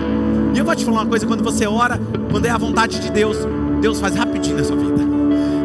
[0.54, 2.00] E eu vou te falar uma coisa: quando você ora,
[2.32, 3.38] quando é a vontade de Deus,
[3.82, 5.00] Deus faz rapidinho na sua vida.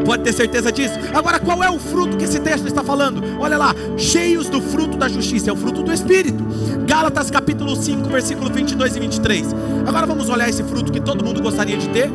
[0.04, 0.94] Pode ter certeza disso.
[1.14, 3.22] Agora, qual é o fruto que esse texto está falando?
[3.40, 6.44] Olha lá, cheios do fruto da justiça, é o fruto do Espírito.
[6.86, 9.54] Gálatas capítulo 5, versículo 22 e 23.
[9.86, 12.10] Agora vamos olhar esse fruto que todo mundo gostaria de ter.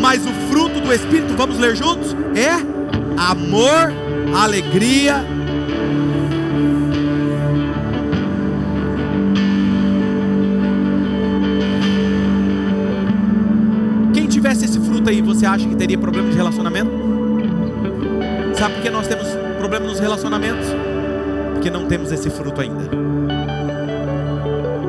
[0.00, 2.16] Mas o fruto do Espírito, vamos ler juntos?
[2.34, 2.50] É
[3.16, 3.92] amor,
[4.34, 5.24] alegria,
[15.50, 16.90] acha que teria problema de relacionamento?
[18.56, 19.26] Sabe por que nós temos
[19.58, 20.66] problema nos relacionamentos?
[21.54, 22.88] Porque não temos esse fruto ainda.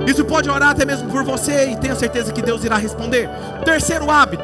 [0.07, 3.29] Isso pode orar até mesmo por você e tenha certeza que Deus irá responder.
[3.63, 4.43] Terceiro hábito: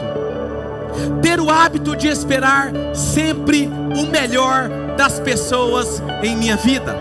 [1.21, 6.95] ter o hábito de esperar sempre o melhor das pessoas em minha vida.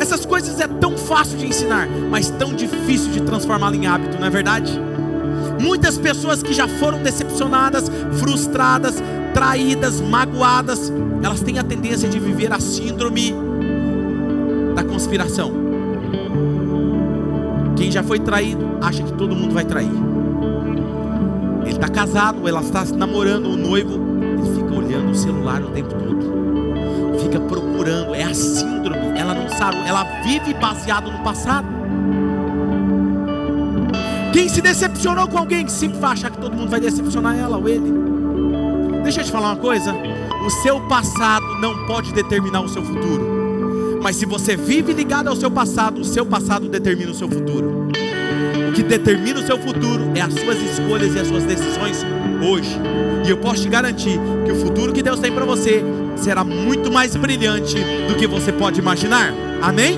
[0.00, 4.26] Essas coisas é tão fácil de ensinar, mas tão difícil de transformá-la em hábito, não
[4.26, 4.80] é verdade?
[5.64, 12.52] Muitas pessoas que já foram decepcionadas, frustradas, traídas, magoadas, elas têm a tendência de viver
[12.52, 13.34] a síndrome
[14.74, 15.52] da conspiração.
[17.76, 19.90] Quem já foi traído acha que todo mundo vai trair.
[21.62, 25.94] Ele está casado, ela está namorando o noivo, ele fica olhando o celular o tempo
[25.94, 28.14] todo, fica procurando.
[28.14, 29.18] É a síndrome.
[29.18, 31.73] Ela não sabe, ela vive baseado no passado.
[34.34, 37.68] Quem se decepcionou com alguém, sempre vai achar que todo mundo vai decepcionar ela ou
[37.68, 37.88] ele.
[39.04, 39.94] Deixa eu te falar uma coisa:
[40.44, 44.00] o seu passado não pode determinar o seu futuro.
[44.02, 47.88] Mas se você vive ligado ao seu passado, o seu passado determina o seu futuro.
[48.68, 52.04] O que determina o seu futuro é as suas escolhas e as suas decisões
[52.44, 52.76] hoje.
[53.24, 55.80] E eu posso te garantir que o futuro que Deus tem para você
[56.16, 57.76] será muito mais brilhante
[58.08, 59.32] do que você pode imaginar.
[59.62, 59.96] Amém?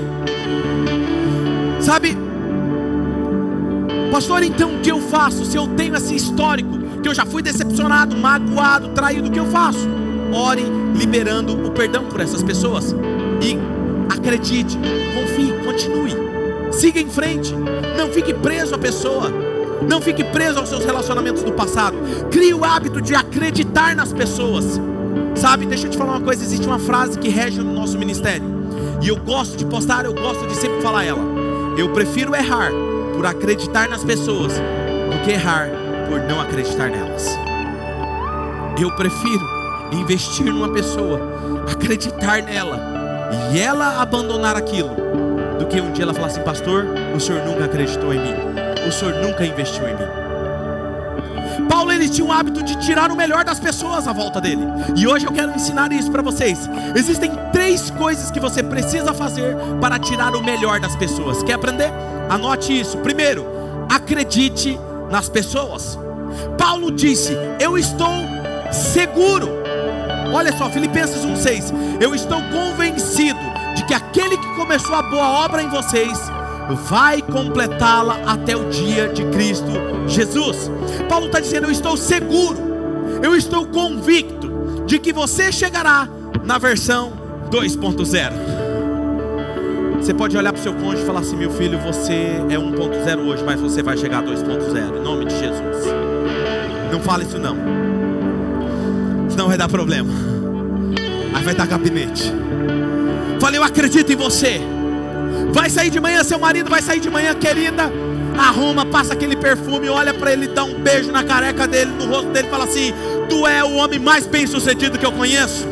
[1.80, 2.14] Sabe,
[4.10, 5.44] Pastor, então o que eu faço?
[5.44, 9.46] Se eu tenho esse histórico, que eu já fui decepcionado, magoado, traído, o que eu
[9.46, 9.88] faço?
[10.32, 10.64] Ore
[10.94, 12.94] liberando o perdão por essas pessoas.
[13.42, 13.58] E
[14.12, 14.78] acredite,
[15.14, 16.72] confie, continue.
[16.72, 17.54] Siga em frente.
[17.96, 19.30] Não fique preso à pessoa.
[19.88, 21.96] Não fique preso aos seus relacionamentos do passado.
[22.30, 24.80] Crie o hábito de acreditar nas pessoas.
[25.34, 28.44] Sabe, deixa eu te falar uma coisa: existe uma frase que rege no nosso ministério.
[29.02, 31.22] E eu gosto de postar, eu gosto de sempre falar ela.
[31.76, 32.70] Eu prefiro errar
[33.16, 35.68] por acreditar nas pessoas do que errar
[36.08, 37.26] por não acreditar nelas.
[38.78, 39.44] Eu prefiro
[39.90, 41.18] investir numa pessoa,
[41.72, 42.78] acreditar nela
[43.52, 44.94] e ela abandonar aquilo,
[45.58, 48.34] do que um dia ela falar assim: Pastor, o senhor nunca acreditou em mim,
[48.86, 50.26] o senhor nunca investiu em mim.
[51.68, 54.62] Paulo ele tinha o hábito de tirar o melhor das pessoas à volta dele.
[54.94, 56.68] E hoje eu quero ensinar isso para vocês.
[56.94, 61.42] Existem três coisas que você precisa fazer para tirar o melhor das pessoas.
[61.42, 61.90] Quer aprender?
[62.28, 62.98] Anote isso.
[62.98, 63.46] Primeiro,
[63.88, 64.78] acredite
[65.10, 65.98] nas pessoas.
[66.58, 68.12] Paulo disse: Eu estou
[68.72, 69.48] seguro.
[70.32, 71.72] Olha só, Filipenses 1,6.
[72.00, 73.38] Eu estou convencido
[73.74, 76.18] de que aquele que começou a boa obra em vocês
[76.88, 79.70] vai completá-la até o dia de Cristo
[80.06, 80.70] Jesus.
[81.08, 82.58] Paulo está dizendo: Eu estou seguro,
[83.22, 86.08] eu estou convicto de que você chegará
[86.44, 87.12] na versão
[87.50, 88.55] 2.0.
[90.06, 92.12] Você pode olhar para o seu cônjuge e falar assim: meu filho, você
[92.48, 95.84] é 1.0 hoje, mas você vai chegar a 2.0, em nome de Jesus.
[96.92, 97.56] Não fala isso não,
[99.28, 100.08] senão vai dar problema.
[101.34, 102.32] Aí vai dar gabinete.
[103.40, 104.60] Falei, eu acredito em você.
[105.52, 107.90] Vai sair de manhã, seu marido vai sair de manhã, querida.
[108.38, 112.30] Arruma, passa aquele perfume, olha para ele, dá um beijo na careca dele, no rosto
[112.30, 112.94] dele, fala assim:
[113.28, 115.66] Tu é o homem mais bem sucedido que eu conheço.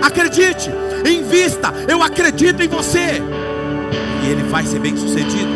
[0.00, 0.70] Acredite,
[1.04, 3.20] invista, eu acredito em você.
[4.28, 5.50] Ele vai ser bem sucedido.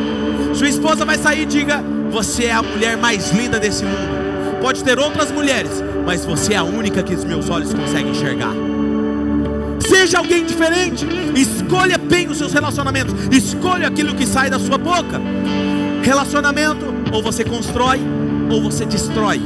[0.55, 4.61] Sua esposa vai sair e diga: Você é a mulher mais linda desse mundo.
[4.61, 8.53] Pode ter outras mulheres, mas você é a única que os meus olhos conseguem enxergar.
[9.81, 11.07] Seja alguém diferente.
[11.35, 13.15] Escolha bem os seus relacionamentos.
[13.31, 15.21] Escolha aquilo que sai da sua boca.
[16.03, 18.01] Relacionamento, ou você constrói,
[18.51, 19.41] ou você destrói.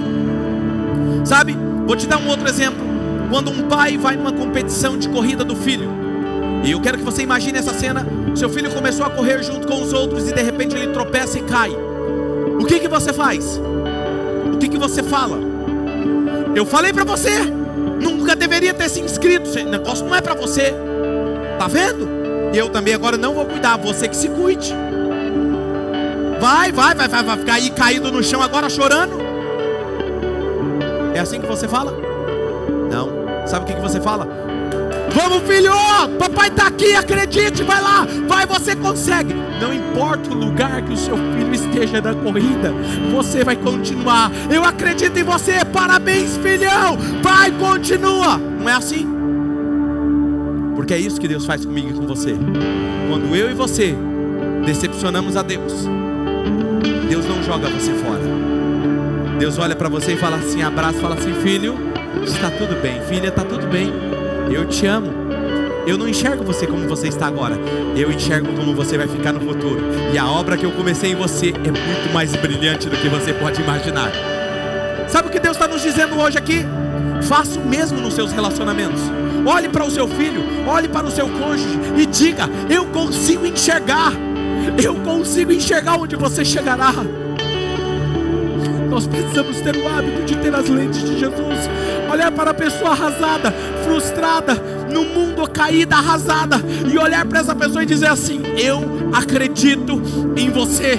[1.24, 1.56] Sabe?
[1.86, 2.84] Vou te dar um outro exemplo.
[3.30, 6.05] Quando um pai vai numa competição de corrida do filho,
[6.64, 9.82] e eu quero que você imagine essa cena: seu filho começou a correr junto com
[9.82, 11.70] os outros e de repente ele tropeça e cai.
[12.60, 13.60] O que que você faz?
[14.52, 15.38] O que que você fala?
[16.54, 17.40] Eu falei para você,
[18.00, 19.48] nunca deveria ter se inscrito.
[19.48, 20.74] Esse negócio não é para você.
[21.58, 22.08] Tá vendo?
[22.54, 24.74] Eu também agora não vou cuidar, você que se cuide.
[26.40, 29.16] Vai, vai, vai, vai, vai ficar aí caído no chão agora chorando.
[31.14, 31.92] É assim que você fala?
[32.90, 33.46] Não.
[33.46, 34.28] Sabe o que, que você fala?
[35.16, 35.72] Vamos, filho!
[36.18, 39.32] Papai está aqui, acredite, vai lá, vai, você consegue.
[39.58, 42.70] Não importa o lugar que o seu filho esteja na corrida,
[43.10, 44.30] você vai continuar.
[44.52, 46.98] Eu acredito em você, parabéns, filhão!
[47.22, 48.36] Vai, continua.
[48.36, 49.08] Não é assim?
[50.74, 52.36] Porque é isso que Deus faz comigo e com você.
[53.08, 53.96] Quando eu e você
[54.66, 55.86] decepcionamos a Deus,
[57.08, 58.20] Deus não joga você fora.
[59.38, 61.74] Deus olha para você e fala assim, abraça, fala assim, filho,
[62.22, 64.15] está tudo bem, filha, está tudo bem.
[64.50, 65.12] Eu te amo.
[65.86, 67.56] Eu não enxergo você como você está agora.
[67.96, 69.80] Eu enxergo como você vai ficar no futuro.
[70.12, 73.32] E a obra que eu comecei em você é muito mais brilhante do que você
[73.32, 74.10] pode imaginar.
[75.08, 76.64] Sabe o que Deus está nos dizendo hoje aqui?
[77.28, 79.00] Faça o mesmo nos seus relacionamentos.
[79.46, 84.12] Olhe para o seu filho, olhe para o seu cônjuge e diga: Eu consigo enxergar.
[84.82, 86.92] Eu consigo enxergar onde você chegará.
[88.96, 91.68] Nós precisamos ter o hábito de ter as lentes de Jesus.
[92.10, 93.52] Olhar para a pessoa arrasada,
[93.84, 94.54] frustrada,
[94.90, 96.56] no mundo caída, arrasada,
[96.90, 100.00] e olhar para essa pessoa e dizer assim: Eu acredito
[100.34, 100.98] em você.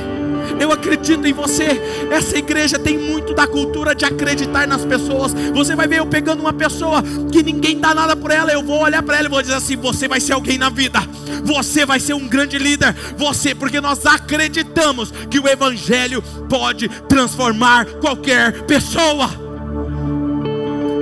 [0.60, 1.82] Eu acredito em você.
[2.12, 5.34] Essa igreja tem muito da cultura de acreditar nas pessoas.
[5.54, 8.52] Você vai ver eu pegando uma pessoa que ninguém dá nada por ela.
[8.52, 11.00] Eu vou olhar para ela e vou dizer assim: Você vai ser alguém na vida.
[11.44, 12.96] Você vai ser um grande líder.
[13.18, 19.30] Você, porque nós acreditamos que o Evangelho pode transformar qualquer pessoa.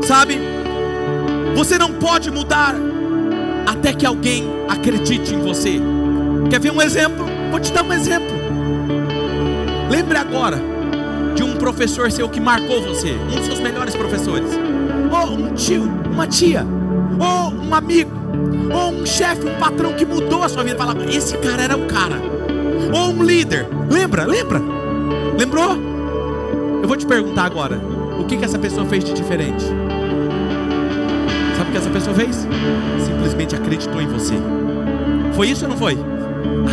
[0.05, 0.39] Sabe?
[1.55, 2.75] Você não pode mudar
[3.65, 5.79] até que alguém acredite em você.
[6.49, 7.25] Quer ver um exemplo?
[7.49, 8.44] Vou te dar um exemplo.
[9.95, 10.61] Lembre agora
[11.35, 14.49] de um professor seu que marcou você, um dos seus melhores professores,
[15.09, 16.67] ou um tio, uma tia,
[17.17, 18.11] ou um amigo,
[18.73, 20.75] ou um chefe, um patrão que mudou a sua vida.
[20.75, 22.21] Fala, esse cara era o cara,
[22.93, 23.69] ou um líder.
[23.89, 24.25] Lembra?
[24.25, 24.61] Lembra?
[25.39, 25.77] Lembrou?
[26.81, 27.79] Eu vou te perguntar agora,
[28.19, 29.63] o que que essa pessoa fez de diferente?
[31.55, 32.45] Sabe o que essa pessoa fez?
[32.99, 34.33] Simplesmente acreditou em você.
[35.37, 35.97] Foi isso ou não foi?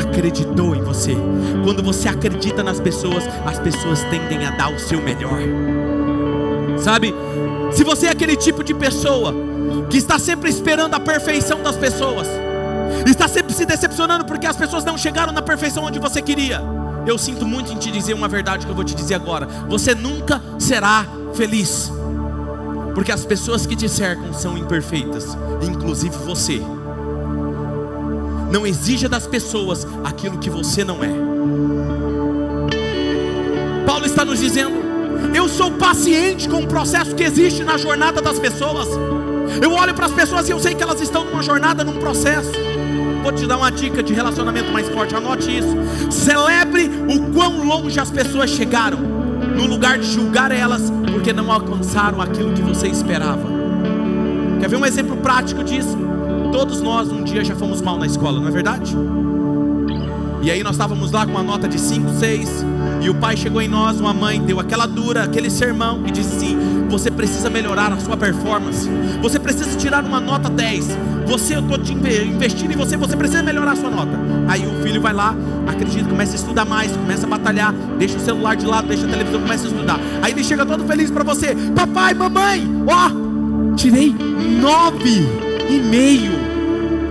[0.02, 1.16] Acreditou em você.
[1.64, 5.40] Quando você acredita nas pessoas, as pessoas tendem a dar o seu melhor.
[6.78, 7.14] Sabe?
[7.72, 9.34] Se você é aquele tipo de pessoa
[9.88, 12.28] que está sempre esperando a perfeição das pessoas,
[13.06, 16.60] está sempre se decepcionando porque as pessoas não chegaram na perfeição onde você queria.
[17.06, 19.46] Eu sinto muito em te dizer uma verdade que eu vou te dizer agora.
[19.68, 21.90] Você nunca será feliz.
[22.94, 26.60] Porque as pessoas que te cercam são imperfeitas, inclusive você.
[28.52, 31.08] Não exija das pessoas aquilo que você não é.
[33.86, 34.74] Paulo está nos dizendo:
[35.34, 38.88] eu sou paciente com o processo que existe na jornada das pessoas.
[39.60, 42.52] Eu olho para as pessoas e eu sei que elas estão numa jornada, num processo.
[43.22, 45.74] Vou te dar uma dica de relacionamento mais forte, anote isso.
[46.10, 52.20] Celebre o quão longe as pessoas chegaram, no lugar de julgar elas, porque não alcançaram
[52.20, 53.48] aquilo que você esperava.
[54.60, 56.11] Quer ver um exemplo prático disso?
[56.52, 58.94] Todos nós um dia já fomos mal na escola, não é verdade?
[60.42, 62.64] E aí nós estávamos lá com uma nota de 5, 6,
[63.00, 66.36] e o pai chegou em nós, uma mãe deu aquela dura, aquele sermão e disse
[66.36, 66.58] assim:
[66.90, 68.88] "Você precisa melhorar a sua performance.
[69.22, 70.98] Você precisa tirar uma nota 10.
[71.26, 74.18] Você eu estou te investindo em você, você precisa melhorar a sua nota".
[74.46, 75.34] Aí o filho vai lá,
[75.66, 79.08] acredita, começa a estudar mais, começa a batalhar, deixa o celular de lado, deixa a
[79.08, 80.00] televisão, começa a estudar.
[80.20, 84.14] Aí ele chega todo feliz para você: "Papai, mamãe, ó, tirei
[84.60, 86.32] nove e meio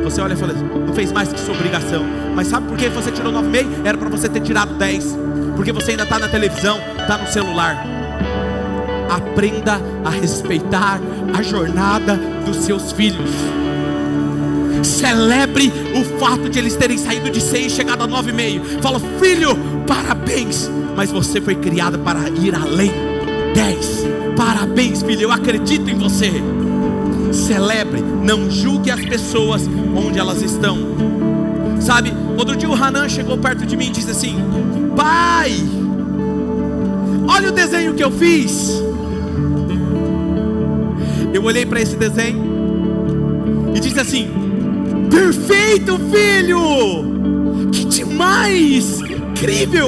[0.04, 2.04] Você olha e fala, não fez mais que sua obrigação.
[2.36, 3.86] Mas sabe por que você tirou 9,5?
[3.86, 5.18] Era para você ter tirado 10.
[5.56, 7.86] Porque você ainda está na televisão, está no celular.
[9.10, 11.00] Aprenda a respeitar
[11.38, 13.30] a jornada dos seus filhos.
[14.84, 18.82] Celebre o fato de eles terem saído de 6 e chegado a 9,5.
[18.82, 20.70] Fala, filho, parabéns.
[20.96, 22.92] Mas você foi criado para ir além.
[23.54, 24.06] 10.
[24.36, 25.24] Parabéns, filho.
[25.24, 26.32] Eu acredito em você.
[27.32, 29.64] Celebre, não julgue as pessoas
[29.96, 30.78] onde elas estão.
[31.80, 34.36] Sabe, outro dia o Hanan chegou perto de mim e disse assim:
[34.96, 35.52] Pai,
[37.28, 38.82] olha o desenho que eu fiz.
[41.34, 44.30] Eu olhei para esse desenho e disse assim:
[45.10, 47.70] Perfeito, filho!
[47.72, 49.00] Que demais!
[49.02, 49.88] Incrível!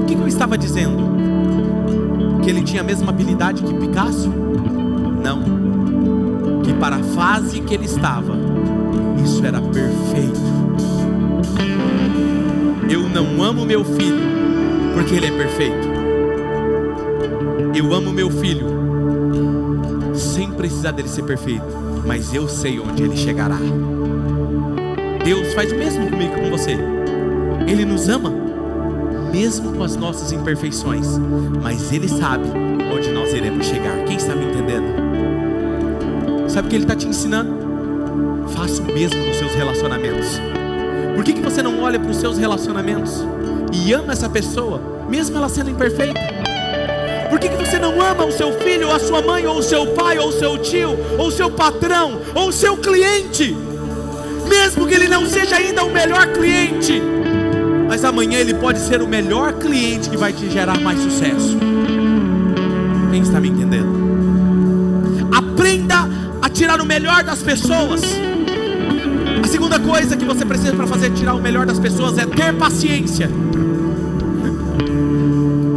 [0.00, 1.02] O que, que eu estava dizendo?
[2.42, 4.28] Que ele tinha a mesma habilidade que Picasso?
[5.22, 5.63] Não.
[6.64, 8.34] Que para a fase que ele estava,
[9.22, 10.40] isso era perfeito.
[12.88, 14.22] Eu não amo meu filho
[14.94, 15.88] porque ele é perfeito.
[17.74, 18.66] Eu amo meu filho
[20.14, 21.66] sem precisar dele ser perfeito,
[22.06, 23.58] mas eu sei onde ele chegará.
[25.24, 26.76] Deus faz o mesmo comigo com você.
[27.66, 28.30] Ele nos ama,
[29.32, 31.06] mesmo com as nossas imperfeições,
[31.62, 32.63] mas Ele sabe
[36.54, 37.52] Sabe o que Ele está te ensinando?
[38.50, 40.40] Faça o mesmo nos seus relacionamentos.
[41.16, 43.26] Por que, que você não olha para os seus relacionamentos
[43.72, 44.80] e ama essa pessoa,
[45.10, 46.20] mesmo ela sendo imperfeita?
[47.28, 49.62] Por que, que você não ama o seu filho, ou a sua mãe, ou o
[49.64, 53.56] seu pai, ou o seu tio, ou o seu patrão, ou o seu cliente?
[54.48, 57.02] Mesmo que ele não seja ainda o melhor cliente,
[57.88, 61.58] mas amanhã ele pode ser o melhor cliente que vai te gerar mais sucesso.
[63.10, 63.92] Quem está me entendendo?
[65.32, 66.13] Aprenda
[66.64, 68.00] tirar o melhor das pessoas.
[69.42, 72.54] A segunda coisa que você precisa para fazer tirar o melhor das pessoas é ter
[72.54, 73.28] paciência.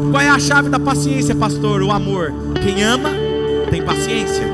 [0.09, 1.81] Qual é a chave da paciência, pastor?
[1.81, 2.33] O amor.
[2.63, 3.09] Quem ama
[3.69, 4.45] tem paciência.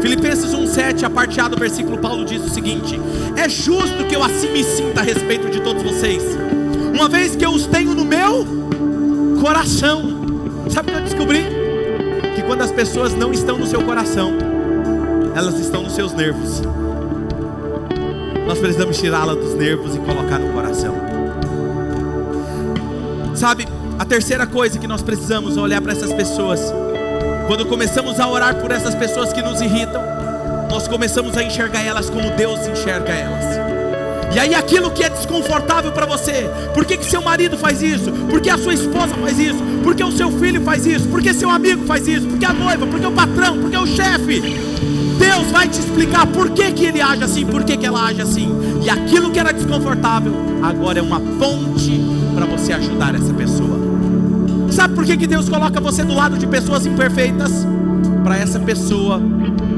[0.00, 2.98] Filipenses 1,7, a parte A do versículo, Paulo diz o seguinte:
[3.36, 6.22] É justo que eu assim me sinta a respeito de todos vocês,
[6.94, 8.46] uma vez que eu os tenho no meu
[9.38, 10.16] coração.
[10.70, 11.44] Sabe o que eu descobri?
[12.34, 14.47] Que quando as pessoas não estão no seu coração,
[15.38, 16.60] elas estão nos seus nervos.
[18.44, 20.92] Nós precisamos tirá-la dos nervos e colocar no coração.
[23.36, 26.60] Sabe, a terceira coisa que nós precisamos é olhar para essas pessoas.
[27.46, 30.02] Quando começamos a orar por essas pessoas que nos irritam,
[30.68, 33.44] nós começamos a enxergar elas como Deus enxerga elas.
[34.34, 38.10] E aí aquilo que é desconfortável para você, por que, que seu marido faz isso?
[38.28, 39.62] Por que a sua esposa faz isso?
[39.84, 41.08] Por que o seu filho faz isso?
[41.08, 42.26] Por que seu amigo faz isso?
[42.26, 42.86] Por que a noiva?
[42.88, 43.56] Por que o patrão?
[43.56, 44.67] Por que o chefe?
[45.48, 48.20] Deus vai te explicar por que, que ele age assim, por que, que ela age
[48.20, 48.50] assim.
[48.82, 50.32] E aquilo que era desconfortável,
[50.62, 52.00] agora é uma ponte
[52.34, 53.78] para você ajudar essa pessoa.
[54.70, 57.66] Sabe por que, que Deus coloca você do lado de pessoas imperfeitas?
[58.22, 59.20] Para essa pessoa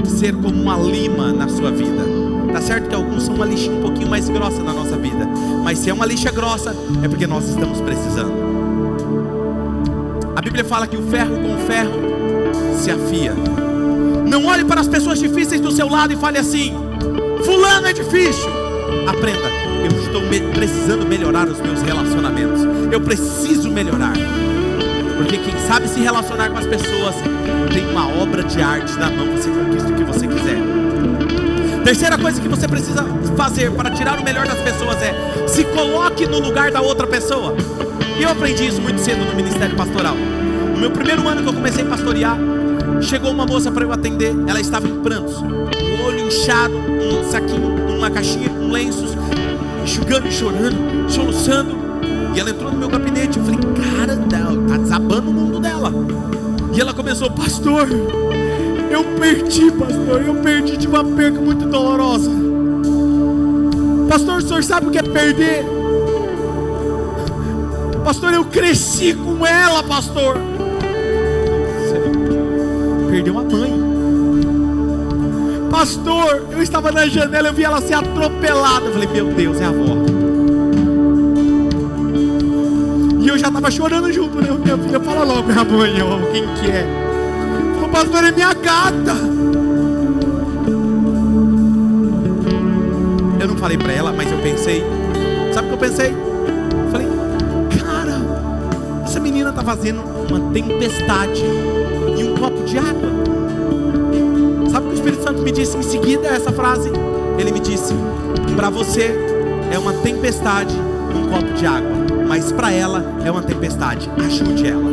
[0.06, 2.02] ser como uma lima na sua vida.
[2.52, 5.24] Tá certo que alguns são uma lixa um pouquinho mais grossa na nossa vida,
[5.62, 8.32] mas se é uma lixa grossa, é porque nós estamos precisando.
[10.34, 11.92] A Bíblia fala que o ferro com o ferro
[12.76, 13.34] se afia.
[14.30, 16.72] Não olhe para as pessoas difíceis do seu lado e fale assim:
[17.44, 18.48] Fulano é difícil.
[19.04, 19.48] Aprenda,
[19.82, 22.60] eu estou me precisando melhorar os meus relacionamentos.
[22.92, 24.12] Eu preciso melhorar.
[25.16, 27.16] Porque quem sabe se relacionar com as pessoas
[27.74, 30.58] tem uma obra de arte na mão, você conquista o que você quiser.
[31.84, 33.04] Terceira coisa que você precisa
[33.36, 37.56] fazer para tirar o melhor das pessoas é se coloque no lugar da outra pessoa.
[38.16, 40.14] E eu aprendi isso muito cedo no ministério pastoral.
[40.14, 42.38] No meu primeiro ano que eu comecei a pastorear,
[43.02, 47.96] chegou uma moça para eu atender, ela estava em prantos, o olho inchado, um saquinho,
[47.96, 49.16] uma caixinha com lenços,
[49.82, 51.90] enxugando e chorando, soluçando.
[52.34, 54.16] E ela entrou no meu gabinete, eu falei, cara,
[54.68, 55.92] tá desabando o mundo dela.
[56.72, 57.88] E ela começou, pastor,
[58.90, 62.30] eu perdi, pastor, eu perdi de uma perca muito dolorosa.
[64.08, 65.64] Pastor, o senhor sabe o que é perder?
[68.04, 70.49] Pastor, eu cresci com ela, pastor.
[73.10, 73.72] Perdeu uma mãe.
[75.68, 78.86] Pastor, eu estava na janela, eu vi ela ser atropelada.
[78.86, 79.96] Eu falei, meu Deus, é a avó.
[83.20, 84.48] E eu já estava chorando junto, né?
[84.62, 85.92] Minha filha, fala logo, minha mãe,
[86.32, 86.86] quem que é?
[87.84, 89.16] O pastor é minha gata.
[93.40, 94.84] Eu não falei para ela, mas eu pensei.
[95.52, 96.10] Sabe o que eu pensei?
[96.10, 97.08] Eu falei,
[97.80, 101.42] cara, essa menina tá fazendo uma tempestade
[102.20, 103.10] em um copo de água.
[104.70, 106.90] Sabe o que o Espírito Santo me disse em seguida essa frase?
[107.40, 107.94] ele me disse:
[108.54, 109.14] para você
[109.72, 110.74] é uma tempestade
[111.14, 111.90] um copo de água,
[112.28, 114.08] mas para ela é uma tempestade.
[114.24, 114.90] Ajude ela.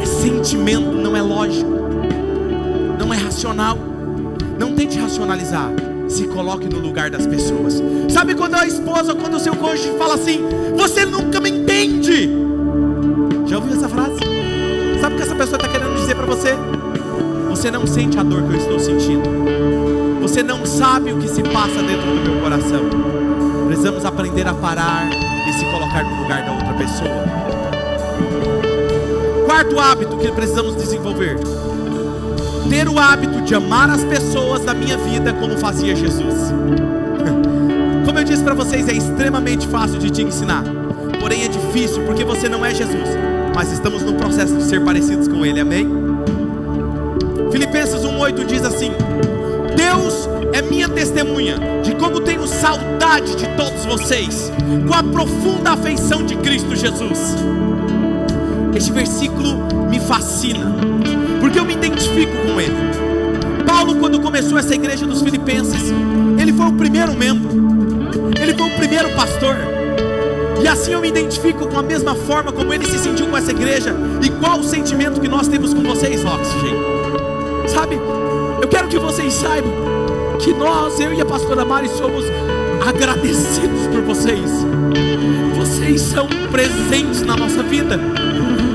[0.00, 1.70] É sentimento, não é lógico,
[2.98, 3.78] não é racional.
[4.58, 5.70] Não tente racionalizar.
[6.08, 7.82] Se coloque no lugar das pessoas.
[8.08, 10.40] Sabe quando a esposa, quando o seu cônjuge fala assim:
[10.76, 12.45] Você nunca me entende?
[13.46, 14.16] Já ouviu essa frase?
[15.00, 16.54] Sabe o que essa pessoa está querendo dizer para você?
[17.48, 19.28] Você não sente a dor que eu estou sentindo.
[20.20, 22.80] Você não sabe o que se passa dentro do meu coração.
[23.68, 25.08] Precisamos aprender a parar
[25.48, 27.24] e se colocar no lugar da outra pessoa.
[29.46, 31.38] Quarto hábito que precisamos desenvolver:
[32.68, 36.52] ter o hábito de amar as pessoas da minha vida como fazia Jesus.
[38.04, 40.62] Como eu disse para vocês, é extremamente fácil de te ensinar,
[41.20, 43.08] porém é difícil porque você não é Jesus,
[43.56, 45.88] mas estamos no processo de ser parecidos com Ele, amém?
[47.50, 48.92] Filipenses 1,8 diz assim:
[49.74, 54.52] Deus é minha testemunha de como tenho saudade de todos vocês,
[54.86, 57.34] com a profunda afeição de Cristo Jesus.
[58.74, 60.76] Este versículo me fascina,
[61.40, 62.76] porque eu me identifico com ele.
[63.66, 65.94] Paulo, quando começou essa igreja dos Filipenses,
[66.38, 67.48] ele foi o primeiro membro,
[68.38, 69.75] ele foi o primeiro pastor.
[70.62, 73.50] E assim eu me identifico com a mesma forma como ele se sentiu com essa
[73.50, 76.74] igreja e qual o sentimento que nós temos com vocês, Oxygen.
[77.68, 77.98] Sabe,
[78.60, 79.72] eu quero que vocês saibam
[80.38, 82.24] que nós, eu e a pastora Mari, somos
[82.86, 84.50] agradecidos por vocês.
[85.56, 87.96] Vocês são presentes na nossa vida.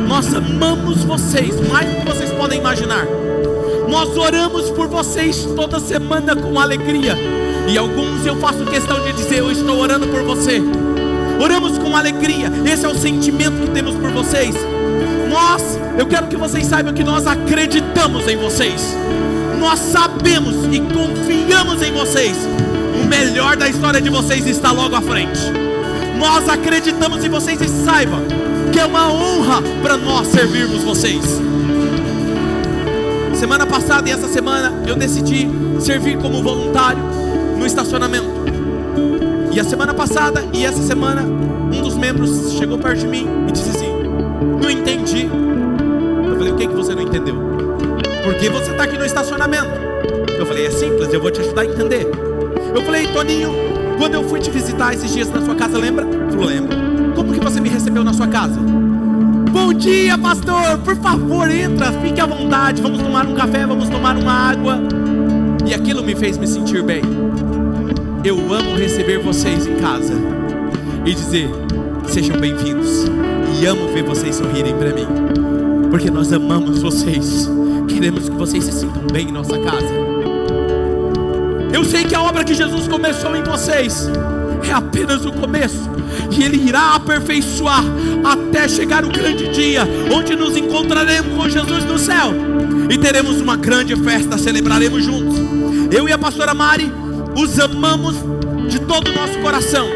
[0.07, 3.05] Nós amamos vocês mais do que vocês podem imaginar.
[3.87, 7.15] Nós oramos por vocês toda semana com alegria.
[7.67, 10.61] E alguns eu faço questão de dizer: Eu estou orando por você.
[11.41, 12.51] Oramos com alegria.
[12.71, 14.53] Esse é o sentimento que temos por vocês.
[15.27, 15.63] Nós,
[15.97, 18.95] eu quero que vocês saibam que nós acreditamos em vocês.
[19.59, 22.37] Nós sabemos e confiamos em vocês.
[23.01, 25.39] O melhor da história de vocês está logo à frente.
[26.19, 28.21] Nós acreditamos em vocês e saibam
[28.71, 31.23] que é uma honra para nós servirmos vocês.
[33.33, 37.01] Semana passada e essa semana eu decidi servir como voluntário
[37.57, 38.60] no estacionamento.
[39.53, 43.51] E a semana passada e essa semana, um dos membros chegou perto de mim e
[43.51, 43.91] disse assim:
[44.61, 45.29] Não entendi.
[46.27, 47.35] Eu falei: O que, que você não entendeu?
[48.23, 49.71] Por que você está aqui no estacionamento?
[50.39, 52.09] Eu falei: É simples, eu vou te ajudar a entender.
[52.73, 53.51] Eu falei: Toninho,
[53.97, 56.05] quando eu fui te visitar esses dias na sua casa, lembra?
[56.05, 56.91] Ele falou: Lembro.
[57.13, 58.59] Como que você me recebeu na sua casa?
[59.51, 60.77] Bom dia, pastor.
[60.79, 62.81] Por favor, entra, fique à vontade.
[62.81, 64.79] Vamos tomar um café, vamos tomar uma água.
[65.65, 67.20] E aquilo me fez me sentir bem.
[68.23, 70.13] Eu amo receber vocês em casa
[71.03, 71.49] e dizer:
[72.07, 73.05] sejam bem-vindos.
[73.59, 75.07] E amo ver vocês sorrirem para mim,
[75.89, 77.49] porque nós amamos vocês.
[77.87, 79.89] Queremos que vocês se sintam bem em nossa casa.
[81.73, 84.07] Eu sei que a obra que Jesus começou em vocês
[84.67, 85.89] é apenas o começo,
[86.29, 87.83] e Ele irá aperfeiçoar
[88.23, 89.81] até chegar o grande dia,
[90.13, 92.33] onde nos encontraremos com Jesus no céu
[92.87, 95.39] e teremos uma grande festa, celebraremos juntos.
[95.91, 96.91] Eu e a pastora Mari
[97.35, 98.15] os amamos
[98.69, 99.87] de todo o nosso coração,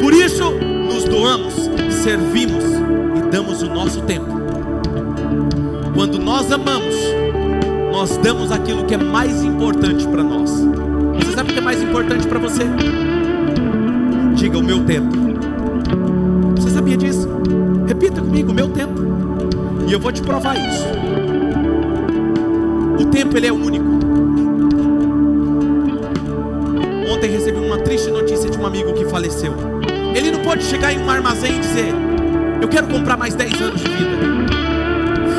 [0.00, 1.54] por isso nos doamos,
[2.02, 2.64] servimos
[3.16, 4.26] e damos o nosso tempo.
[5.94, 6.94] Quando nós amamos,
[7.92, 10.50] nós damos aquilo que é mais importante para nós.
[10.50, 12.62] Você sabe o que é mais importante para você?
[14.34, 15.12] Diga o meu tempo.
[16.56, 17.28] Você sabia disso?
[17.86, 19.00] Repita comigo, o meu tempo.
[19.86, 20.86] E eu vou te provar isso.
[22.98, 24.11] O tempo ele é único.
[28.72, 29.54] Amigo que faleceu.
[30.16, 31.94] Ele não pode chegar em um armazém e dizer:
[32.60, 34.16] Eu quero comprar mais 10 anos de vida.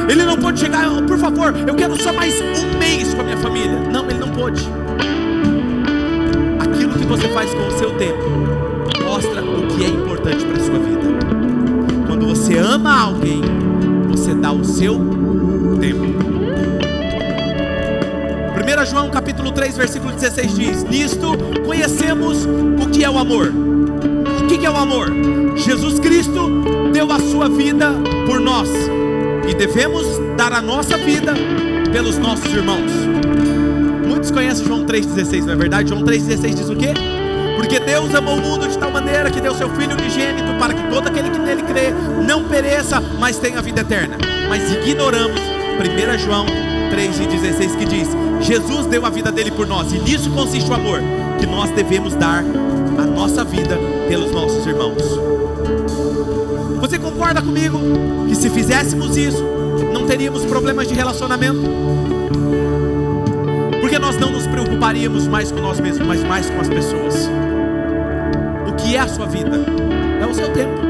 [0.07, 3.37] Ele não pode chegar, por favor, eu quero só mais um mês com a minha
[3.37, 3.79] família.
[3.91, 4.61] Não, ele não pode.
[6.59, 8.23] Aquilo que você faz com o seu tempo
[9.03, 12.05] mostra o que é importante para a sua vida.
[12.05, 13.41] Quando você ama alguém,
[14.09, 14.99] você dá o seu
[18.83, 21.31] 1 João capítulo 3, versículo 16 diz: Nisto
[21.65, 23.47] conhecemos o que é o amor.
[23.47, 25.09] O que é o amor?
[25.55, 26.49] Jesus Cristo
[26.91, 27.93] deu a sua vida
[28.25, 28.67] por nós
[29.47, 30.05] e devemos
[30.35, 31.33] dar a nossa vida
[31.93, 32.91] pelos nossos irmãos.
[34.05, 35.89] Muitos conhecem João 3,16, não é verdade?
[35.89, 36.93] João 3,16 diz o quê?
[37.55, 40.83] Porque Deus amou o mundo de tal maneira que deu seu Filho unigênito para que
[40.89, 41.91] todo aquele que nele crê
[42.27, 44.17] não pereça, mas tenha vida eterna.
[44.49, 46.45] Mas ignoramos 1 João
[46.91, 50.99] 3,16 que diz: Jesus deu a vida dele por nós, e nisso consiste o amor,
[51.39, 52.43] que nós devemos dar
[52.97, 55.01] a nossa vida pelos nossos irmãos.
[56.81, 57.79] Você concorda comigo
[58.27, 59.43] que se fizéssemos isso,
[59.93, 61.61] não teríamos problemas de relacionamento?
[63.79, 67.29] Porque nós não nos preocuparíamos mais com nós mesmos, mas mais com as pessoas.
[68.67, 69.61] O que é a sua vida?
[70.21, 70.81] É o seu tempo.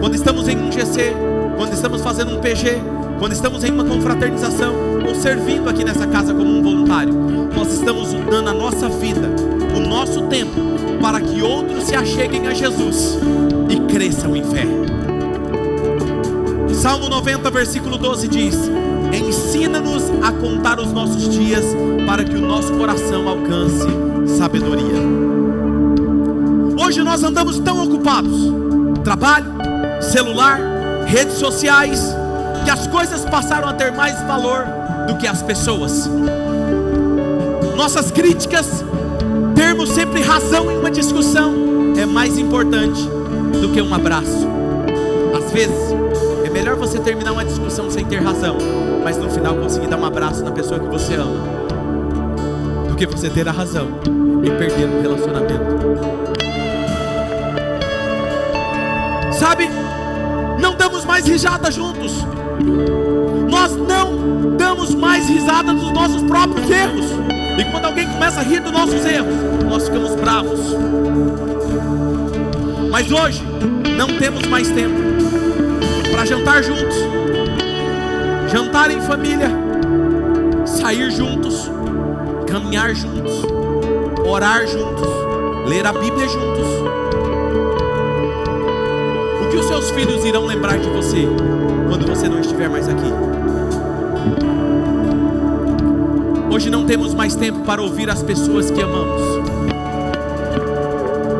[0.00, 1.12] Quando estamos em um GC,
[1.56, 2.80] quando estamos fazendo um PG,
[3.18, 4.74] quando estamos em uma confraternização
[5.06, 7.12] ou servindo aqui nessa casa como um voluntário,
[7.54, 9.28] nós estamos dando a nossa vida,
[9.76, 10.60] o nosso tempo,
[11.00, 13.18] para que outros se acheguem a Jesus
[13.68, 14.66] e cresçam em fé.
[16.74, 18.56] Salmo 90, versículo 12 diz:
[19.12, 21.64] Ensina-nos a contar os nossos dias,
[22.06, 23.88] para que o nosso coração alcance
[24.36, 25.02] sabedoria.
[26.80, 28.52] Hoje nós andamos tão ocupados:
[29.02, 29.52] trabalho,
[30.00, 30.60] celular,
[31.06, 32.14] redes sociais,
[32.68, 34.66] que as coisas passaram a ter mais valor
[35.06, 36.06] do que as pessoas.
[37.74, 38.84] Nossas críticas,
[39.56, 41.54] termos sempre razão em uma discussão,
[41.98, 43.08] é mais importante
[43.58, 44.46] do que um abraço.
[45.34, 45.94] Às vezes,
[46.44, 48.58] é melhor você terminar uma discussão sem ter razão,
[49.02, 51.40] mas no final conseguir dar um abraço na pessoa que você ama,
[52.86, 53.88] do que você ter a razão
[54.44, 55.64] e perder um relacionamento.
[59.32, 59.70] Sabe?
[60.60, 62.26] Não damos mais risada juntos.
[63.50, 67.06] Nós não damos mais risada dos nossos próprios erros.
[67.58, 69.34] E quando alguém começa a rir dos nossos erros,
[69.68, 70.60] nós ficamos bravos.
[72.90, 73.42] Mas hoje
[73.96, 74.96] não temos mais tempo
[76.10, 76.96] para jantar juntos,
[78.50, 79.50] jantar em família,
[80.66, 81.70] sair juntos,
[82.46, 83.42] caminhar juntos,
[84.26, 85.08] orar juntos,
[85.66, 86.66] ler a Bíblia juntos.
[89.42, 91.28] O que os seus filhos irão lembrar de você
[91.98, 93.12] quando você não estiver mais aqui?
[96.48, 99.20] Hoje não temos mais tempo para ouvir as pessoas que amamos.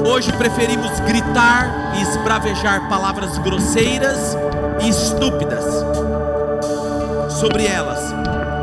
[0.04, 4.36] Hoje preferimos gritar e esbravejar palavras grosseiras
[4.82, 5.64] e estúpidas
[7.38, 8.12] sobre elas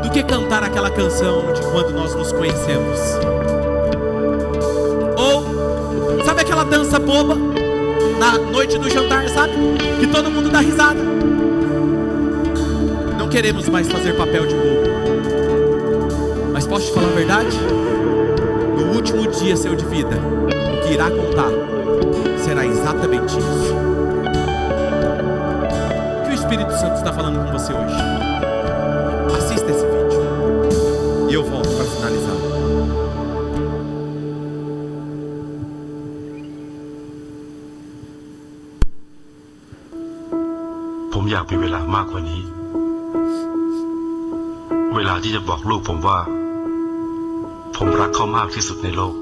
[0.02, 2.98] do que cantar aquela canção de quando nós nos conhecemos.
[5.16, 7.36] Ou sabe aquela dança boba
[8.18, 9.52] na noite do jantar, sabe?
[9.98, 11.16] Que todo mundo dá risada
[13.35, 14.89] Não queremos mais fazer papel de bobo.
[16.53, 17.57] Mas posso te falar a verdade?
[18.77, 21.51] No último dia seu de vida, o que irá contar
[22.43, 23.75] será exatamente isso.
[26.19, 27.95] O que o Espírito Santo está falando com você hoje?
[29.37, 32.31] Assista esse vídeo e eu volto para finalizar.
[41.13, 42.44] ผมอยากมีเวลามากกว่านี้ เวลา
[45.28, 46.18] ที่จะบอกลูกผมว่า
[47.76, 49.14] ผมรักเขามากที่สุดในโลก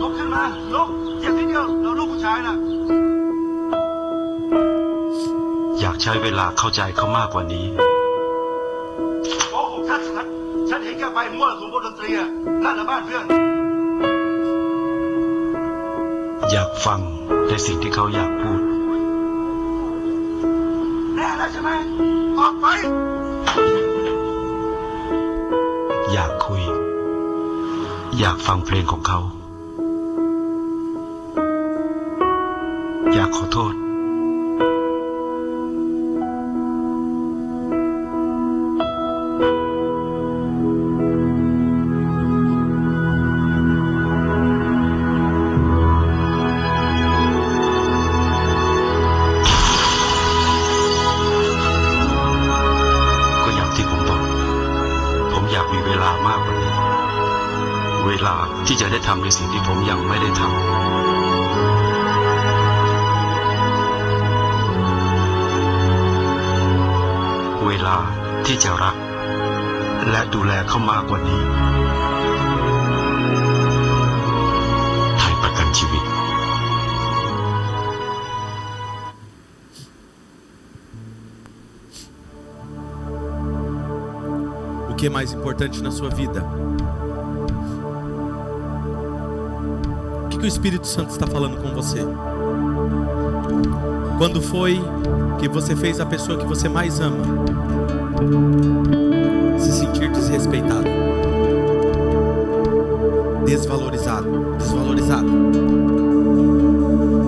[0.00, 0.44] ลุกขึ้นมา
[0.74, 0.88] ลุก
[1.18, 2.56] เหยียบนิดเดียวเราลูกผู้ชายนะ
[5.80, 7.64] อยากใช้เวลาเข้าใจเขามากกว่านี้
[9.50, 10.26] โกหกชัดชัด
[10.68, 12.28] ฉันเห็นแกไปมั่วสุมบนดนตรีอะ
[12.64, 13.24] นั่นแหละบ้านเพื่อน
[16.50, 17.00] อยากฟัง
[17.48, 18.57] ในสิ่งที่เขาอยากพูด
[22.60, 22.66] ไป
[26.12, 26.62] อยากคุย
[28.18, 29.20] อยากฟังเพลงของเขา
[33.12, 33.74] อยากขอโทษ
[85.58, 86.40] importante na sua vida?
[90.24, 91.98] O que, que o Espírito Santo está falando com você?
[94.18, 94.80] Quando foi
[95.40, 97.24] que você fez a pessoa que você mais ama
[99.58, 100.86] se sentir desrespeitado,
[103.44, 105.28] desvalorizado, desvalorizado?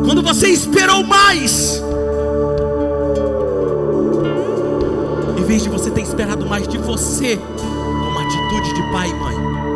[0.04, 1.82] Quando você esperou mais,
[5.36, 7.40] em vez de você ter esperado mais de você,
[8.50, 9.69] atitude de pai e mãe.